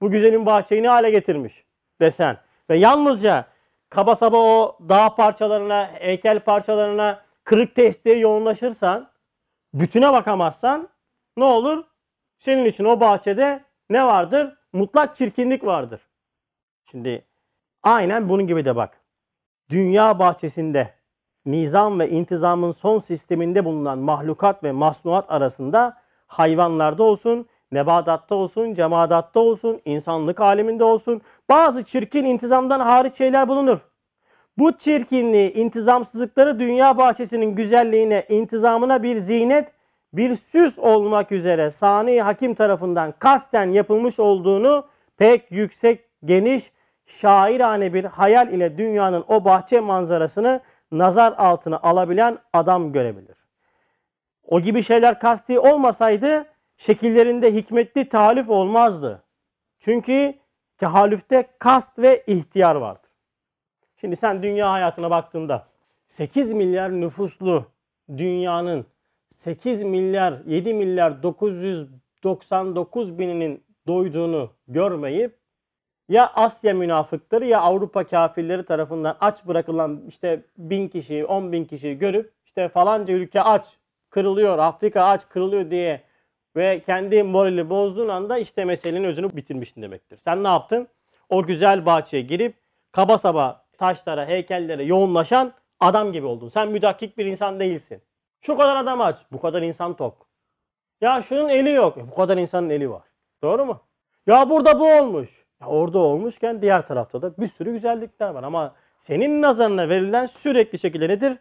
Bu 0.00 0.10
güzelin 0.10 0.46
bahçeyi 0.46 0.82
ne 0.82 0.88
hale 0.88 1.10
getirmiş 1.10 1.64
desen. 2.00 2.38
Ve 2.70 2.76
yalnızca 2.76 3.46
kaba 3.90 4.16
saba 4.16 4.36
o 4.36 4.78
dağ 4.88 5.14
parçalarına, 5.14 5.90
heykel 5.94 6.40
parçalarına, 6.40 7.22
kırık 7.44 7.74
testiye 7.74 8.18
yoğunlaşırsan, 8.18 9.10
bütüne 9.74 10.12
bakamazsan 10.12 10.88
ne 11.36 11.44
olur? 11.44 11.84
Senin 12.38 12.64
için 12.64 12.84
o 12.84 13.00
bahçede 13.00 13.64
ne 13.90 14.04
vardır? 14.06 14.56
Mutlak 14.72 15.16
çirkinlik 15.16 15.64
vardır. 15.64 16.00
Şimdi 16.90 17.26
aynen 17.82 18.28
bunun 18.28 18.46
gibi 18.46 18.64
de 18.64 18.76
bak. 18.76 19.00
Dünya 19.70 20.18
bahçesinde 20.18 20.94
nizam 21.46 22.00
ve 22.00 22.10
intizamın 22.10 22.70
son 22.70 22.98
sisteminde 22.98 23.64
bulunan 23.64 23.98
mahlukat 23.98 24.64
ve 24.64 24.72
masnuat 24.72 25.30
arasında 25.30 25.96
hayvanlarda 26.26 27.02
olsun, 27.02 27.48
nebadatta 27.72 28.34
olsun, 28.34 28.74
cemadatta 28.74 29.40
olsun, 29.40 29.80
insanlık 29.84 30.40
aleminde 30.40 30.84
olsun 30.84 31.20
bazı 31.48 31.84
çirkin 31.84 32.24
intizamdan 32.24 32.80
hariç 32.80 33.14
şeyler 33.14 33.48
bulunur. 33.48 33.78
Bu 34.58 34.78
çirkinliği, 34.78 35.52
intizamsızlıkları 35.52 36.58
dünya 36.58 36.98
bahçesinin 36.98 37.54
güzelliğine, 37.54 38.26
intizamına 38.28 39.02
bir 39.02 39.20
zinet, 39.20 39.72
bir 40.12 40.36
süs 40.36 40.78
olmak 40.78 41.32
üzere 41.32 41.70
sani 41.70 42.22
hakim 42.22 42.54
tarafından 42.54 43.14
kasten 43.18 43.70
yapılmış 43.70 44.20
olduğunu 44.20 44.86
pek 45.18 45.52
yüksek, 45.52 46.04
geniş, 46.24 46.72
şairane 47.06 47.94
bir 47.94 48.04
hayal 48.04 48.52
ile 48.52 48.78
dünyanın 48.78 49.24
o 49.28 49.44
bahçe 49.44 49.80
manzarasını 49.80 50.60
nazar 50.92 51.34
altına 51.38 51.80
alabilen 51.82 52.38
adam 52.52 52.92
görebilir. 52.92 53.36
O 54.46 54.60
gibi 54.60 54.82
şeyler 54.82 55.20
kasti 55.20 55.58
olmasaydı 55.58 56.44
şekillerinde 56.80 57.54
hikmetli 57.54 58.08
talif 58.08 58.50
olmazdı. 58.50 59.22
Çünkü 59.78 60.34
tehalüfte 60.78 61.48
kast 61.58 61.98
ve 61.98 62.24
ihtiyar 62.26 62.74
vardır. 62.74 63.10
Şimdi 63.96 64.16
sen 64.16 64.42
dünya 64.42 64.72
hayatına 64.72 65.10
baktığında 65.10 65.66
8 66.08 66.52
milyar 66.52 66.90
nüfuslu 67.00 67.64
dünyanın 68.16 68.86
8 69.28 69.82
milyar 69.82 70.34
7 70.46 70.74
milyar 70.74 71.22
999 71.22 73.18
bininin 73.18 73.64
doyduğunu 73.86 74.50
görmeyip 74.68 75.38
ya 76.08 76.32
Asya 76.34 76.74
münafıkları 76.74 77.46
ya 77.46 77.60
Avrupa 77.60 78.04
kafirleri 78.04 78.64
tarafından 78.64 79.16
aç 79.20 79.46
bırakılan 79.46 80.02
işte 80.08 80.42
bin 80.58 80.88
kişi, 80.88 81.24
on 81.24 81.52
bin 81.52 81.64
kişi 81.64 81.98
görüp 81.98 82.32
işte 82.44 82.68
falanca 82.68 83.14
ülke 83.14 83.42
aç, 83.42 83.66
kırılıyor, 84.10 84.58
Afrika 84.58 85.04
aç, 85.04 85.28
kırılıyor 85.28 85.70
diye 85.70 86.09
ve 86.56 86.80
kendi 86.80 87.22
morali 87.22 87.70
bozduğun 87.70 88.08
anda 88.08 88.38
işte 88.38 88.64
meselenin 88.64 89.04
özünü 89.04 89.36
bitirmişsin 89.36 89.82
demektir. 89.82 90.16
Sen 90.16 90.44
ne 90.44 90.48
yaptın? 90.48 90.88
O 91.28 91.42
güzel 91.42 91.86
bahçeye 91.86 92.22
girip 92.22 92.54
kaba 92.92 93.18
saba 93.18 93.64
taşlara, 93.78 94.26
heykellere 94.26 94.84
yoğunlaşan 94.84 95.52
adam 95.80 96.12
gibi 96.12 96.26
oldun. 96.26 96.48
Sen 96.48 96.68
müdakik 96.68 97.18
bir 97.18 97.26
insan 97.26 97.60
değilsin. 97.60 98.02
Şu 98.40 98.56
kadar 98.56 98.76
adam 98.76 99.00
aç, 99.00 99.16
bu 99.32 99.40
kadar 99.40 99.62
insan 99.62 99.96
tok. 99.96 100.26
Ya 101.00 101.22
şunun 101.22 101.48
eli 101.48 101.70
yok, 101.70 101.96
bu 102.10 102.14
kadar 102.14 102.36
insanın 102.36 102.70
eli 102.70 102.90
var. 102.90 103.02
Doğru 103.42 103.64
mu? 103.64 103.80
Ya 104.26 104.50
burada 104.50 104.80
bu 104.80 104.92
olmuş. 104.92 105.44
Ya 105.60 105.66
orada 105.66 105.98
olmuşken 105.98 106.62
diğer 106.62 106.86
tarafta 106.86 107.22
da 107.22 107.36
bir 107.36 107.48
sürü 107.48 107.72
güzellikler 107.72 108.28
var 108.28 108.42
ama 108.42 108.74
senin 108.98 109.42
nazarına 109.42 109.88
verilen 109.88 110.26
sürekli 110.26 110.78
şekilde 110.78 111.08
nedir? 111.08 111.38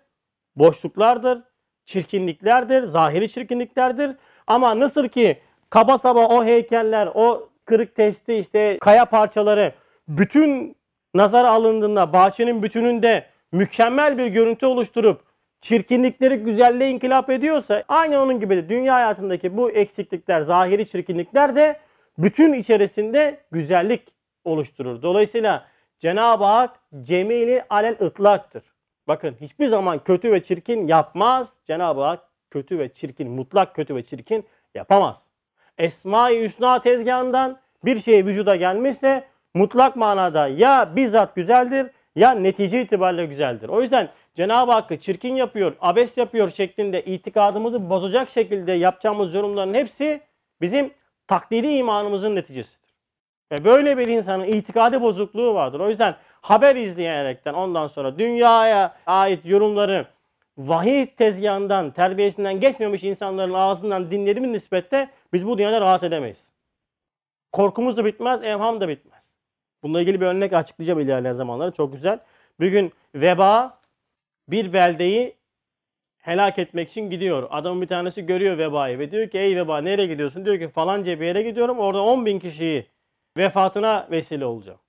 Boşluklardır, 0.56 1.44
çirkinliklerdir, 1.86 2.84
zahiri 2.84 3.32
çirkinliklerdir. 3.32 4.16
Ama 4.50 4.80
nasıl 4.80 5.08
ki 5.08 5.40
kaba 5.70 5.98
saba 5.98 6.28
o 6.28 6.46
heykeller, 6.46 7.10
o 7.14 7.50
kırık 7.66 7.96
testi 7.96 8.34
işte 8.34 8.78
kaya 8.82 9.06
parçaları 9.06 9.74
bütün 10.08 10.76
nazar 11.14 11.46
alındığında 11.46 12.14
bahçenin 12.14 12.64
bütününde 12.64 13.26
mükemmel 13.52 14.18
bir 14.18 14.28
görüntü 14.28 14.66
oluşturup 14.66 15.22
çirkinlikleri 15.62 16.36
güzelliğe 16.36 16.90
inkılap 16.90 17.30
ediyorsa 17.30 17.84
aynı 17.88 18.22
onun 18.22 18.40
gibi 18.40 18.56
de 18.56 18.70
dünya 18.70 18.96
hayatındaki 18.96 19.58
bu 19.58 19.72
eksiklikler, 19.72 20.42
zahiri 20.42 20.88
çirkinlikler 20.88 21.56
de 21.56 21.80
bütün 22.18 22.54
içerisinde 22.54 23.40
güzellik 23.52 24.02
oluşturur. 24.46 25.02
Dolayısıyla 25.02 25.66
Cenab-ı 26.00 26.44
Hak 26.44 26.80
cemili 27.02 27.64
alel 27.70 27.96
ıtlaktır. 28.02 28.64
Bakın 29.08 29.36
hiçbir 29.42 29.68
zaman 29.68 30.00
kötü 30.00 30.32
ve 30.32 30.44
çirkin 30.44 30.88
yapmaz. 30.88 31.54
Cenab-ı 31.68 32.02
Hak 32.02 32.29
kötü 32.52 32.80
ve 32.80 32.94
çirkin, 32.94 33.32
mutlak 33.32 33.76
kötü 33.76 33.96
ve 33.96 34.04
çirkin 34.04 34.46
yapamaz. 34.76 35.22
Esma-i 35.78 36.44
Hüsna 36.44 36.82
tezgahından 36.82 37.60
bir 37.86 38.00
şey 38.00 38.26
vücuda 38.26 38.56
gelmişse 38.56 39.24
mutlak 39.54 39.96
manada 39.96 40.48
ya 40.48 40.96
bizzat 40.96 41.36
güzeldir 41.36 41.88
ya 42.16 42.32
netice 42.32 42.82
itibariyle 42.82 43.26
güzeldir. 43.26 43.70
O 43.70 43.82
yüzden 43.82 44.10
Cenab-ı 44.36 44.72
Hakk'ı 44.72 45.00
çirkin 45.00 45.36
yapıyor, 45.36 45.76
abes 45.82 46.18
yapıyor 46.18 46.50
şeklinde 46.50 47.06
itikadımızı 47.06 47.90
bozacak 47.90 48.30
şekilde 48.30 48.72
yapacağımız 48.72 49.34
yorumların 49.34 49.74
hepsi 49.74 50.22
bizim 50.62 50.94
taklidi 51.28 51.68
imanımızın 51.68 52.36
neticesidir. 52.36 52.90
Ve 53.52 53.66
böyle 53.66 53.98
bir 53.98 54.08
insanın 54.08 54.44
itikadi 54.44 55.02
bozukluğu 55.02 55.54
vardır. 55.54 55.80
O 55.80 55.90
yüzden 55.90 56.16
haber 56.42 56.76
izleyerekten 56.76 57.54
ondan 57.54 57.88
sonra 57.88 58.20
dünyaya 58.20 58.96
ait 59.06 59.46
yorumları 59.46 60.06
vahiy 60.60 61.06
tezgahından, 61.06 61.92
terbiyesinden 61.92 62.60
geçmemiş 62.60 63.04
insanların 63.04 63.54
ağzından 63.54 64.12
dinlediğimiz 64.12 64.52
nispette 64.52 65.10
biz 65.34 65.48
bu 65.48 65.58
dünyada 65.58 65.82
rahat 65.82 66.04
edemeyiz. 66.04 66.52
Korkumuz 67.52 67.98
da 67.98 68.06
bitmez, 68.06 68.44
evham 68.44 68.82
da 68.82 68.88
bitmez. 68.88 69.30
Bununla 69.84 70.02
ilgili 70.02 70.22
bir 70.22 70.26
örnek 70.26 70.54
açıklayacağım 70.54 71.00
ilerleyen 71.00 71.34
zamanlarda. 71.34 71.72
Çok 71.72 71.94
güzel. 71.94 72.20
Bir 72.60 72.72
gün 72.72 72.92
veba 73.16 73.80
bir 74.48 74.74
beldeyi 74.74 75.36
helak 76.18 76.60
etmek 76.60 76.90
için 76.90 77.10
gidiyor. 77.10 77.48
Adamın 77.52 77.82
bir 77.82 77.88
tanesi 77.88 78.26
görüyor 78.26 78.58
vebayı 78.58 79.00
ve 79.00 79.12
diyor 79.12 79.30
ki 79.30 79.40
ey 79.40 79.56
veba 79.56 79.82
nereye 79.82 80.08
gidiyorsun? 80.08 80.46
Diyor 80.46 80.60
ki 80.60 80.70
falanca 80.70 81.20
bir 81.20 81.26
yere 81.26 81.42
gidiyorum. 81.42 81.80
Orada 81.80 82.04
10 82.04 82.26
bin 82.26 82.40
kişiyi 82.40 82.88
vefatına 83.38 84.08
vesile 84.12 84.46
olacağım. 84.46 84.80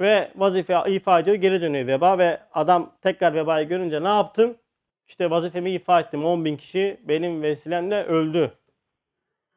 Ve 0.00 0.30
vazife 0.36 0.82
ifa 0.86 1.20
ediyor 1.20 1.36
geri 1.36 1.60
dönüyor 1.60 1.86
veba 1.86 2.18
ve 2.18 2.40
adam 2.52 2.92
tekrar 3.02 3.34
vebayı 3.34 3.68
görünce 3.68 4.04
ne 4.04 4.08
yaptım? 4.08 4.56
İşte 5.08 5.30
vazifemi 5.30 5.70
ifa 5.70 6.00
ettim 6.00 6.24
10 6.24 6.44
bin 6.44 6.56
kişi 6.56 7.00
benim 7.04 7.42
vesilemle 7.42 8.04
öldü. 8.04 8.52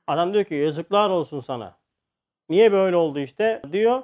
Adam 0.08 0.34
diyor 0.34 0.46
ki 0.46 0.56
yazıklar 0.56 1.10
olsun 1.10 1.40
sana. 1.40 1.78
Niye 2.50 2.72
böyle 2.72 2.96
oldu 2.96 3.20
işte 3.20 3.62
diyor. 3.72 4.04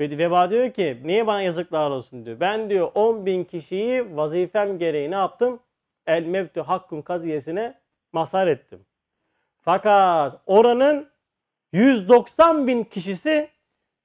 Ve 0.00 0.18
veba 0.18 0.50
diyor 0.50 0.72
ki 0.72 1.00
niye 1.04 1.26
bana 1.26 1.42
yazıklar 1.42 1.90
olsun 1.90 2.26
diyor. 2.26 2.40
Ben 2.40 2.70
diyor 2.70 2.90
10 2.94 3.26
bin 3.26 3.44
kişiyi 3.44 4.16
vazifem 4.16 4.78
gereği 4.78 5.10
ne 5.10 5.14
yaptım? 5.14 5.60
El 6.06 6.24
mevtü 6.24 6.60
hakkun 6.60 7.02
kaziyesine 7.02 7.74
mazhar 8.12 8.46
ettim. 8.46 8.86
Fakat 9.60 10.40
oranın 10.46 11.08
190 11.72 12.66
bin 12.66 12.84
kişisi 12.84 13.48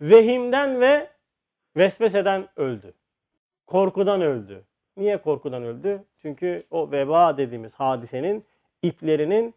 vehimden 0.01 0.81
ve 0.81 1.09
vesveseden 1.77 2.47
öldü. 2.55 2.93
Korkudan 3.67 4.21
öldü. 4.21 4.63
Niye 4.97 5.17
korkudan 5.17 5.63
öldü? 5.63 6.03
Çünkü 6.27 6.63
o 6.71 6.91
veba 6.91 7.37
dediğimiz 7.37 7.73
hadisenin 7.73 8.45
iplerinin 8.81 9.53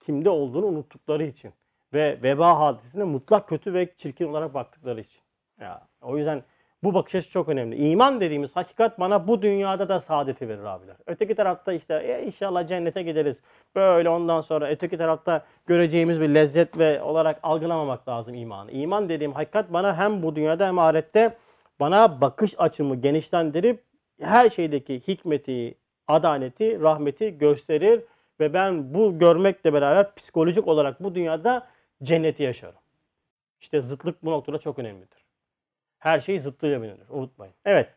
kimde 0.00 0.30
olduğunu 0.30 0.66
unuttukları 0.66 1.24
için. 1.24 1.52
Ve 1.92 2.18
veba 2.22 2.60
hadisesine 2.60 3.04
mutlak 3.04 3.48
kötü 3.48 3.74
ve 3.74 3.94
çirkin 3.96 4.28
olarak 4.28 4.54
baktıkları 4.54 5.00
için. 5.00 5.20
Ya, 5.60 5.82
o 6.02 6.18
yüzden 6.18 6.42
bu 6.84 6.94
bakış 6.94 7.14
açısı 7.14 7.32
çok 7.32 7.48
önemli. 7.48 7.76
İman 7.76 8.20
dediğimiz 8.20 8.56
hakikat 8.56 9.00
bana 9.00 9.28
bu 9.28 9.42
dünyada 9.42 9.88
da 9.88 10.00
saadeti 10.00 10.48
verir 10.48 10.64
abiler. 10.64 10.96
Öteki 11.06 11.34
tarafta 11.34 11.72
işte 11.72 11.94
e, 11.94 12.26
inşallah 12.26 12.68
cennete 12.68 13.02
gideriz. 13.02 13.36
Böyle 13.74 14.08
ondan 14.08 14.40
sonra 14.40 14.68
öteki 14.68 14.98
tarafta 14.98 15.44
göreceğimiz 15.66 16.20
bir 16.20 16.28
lezzet 16.28 16.78
ve 16.78 17.02
olarak 17.02 17.40
algılamamak 17.42 18.08
lazım 18.08 18.34
imanı. 18.34 18.72
İman 18.72 19.08
dediğim 19.08 19.32
hakikat 19.32 19.72
bana 19.72 19.98
hem 19.98 20.22
bu 20.22 20.36
dünyada 20.36 20.66
hem 20.66 20.78
ahirette 20.78 21.36
bana 21.80 22.20
bakış 22.20 22.54
açımı 22.58 22.96
genişlendirip 22.96 23.86
her 24.20 24.50
şeydeki 24.50 25.00
hikmeti, 25.08 25.74
adaleti, 26.08 26.80
rahmeti 26.80 27.38
gösterir 27.38 28.00
ve 28.40 28.52
ben 28.54 28.94
bu 28.94 29.18
görmekle 29.18 29.72
beraber 29.72 30.14
psikolojik 30.14 30.68
olarak 30.68 31.02
bu 31.02 31.14
dünyada 31.14 31.66
cenneti 32.02 32.42
yaşarım. 32.42 32.80
İşte 33.60 33.80
zıtlık 33.80 34.24
bu 34.24 34.30
noktada 34.30 34.58
çok 34.58 34.78
önemlidir. 34.78 35.24
Her 35.98 36.20
şey 36.20 36.38
zıttıyla 36.38 36.82
bilinir. 36.82 37.08
Unutmayın. 37.10 37.54
Evet. 37.64 37.96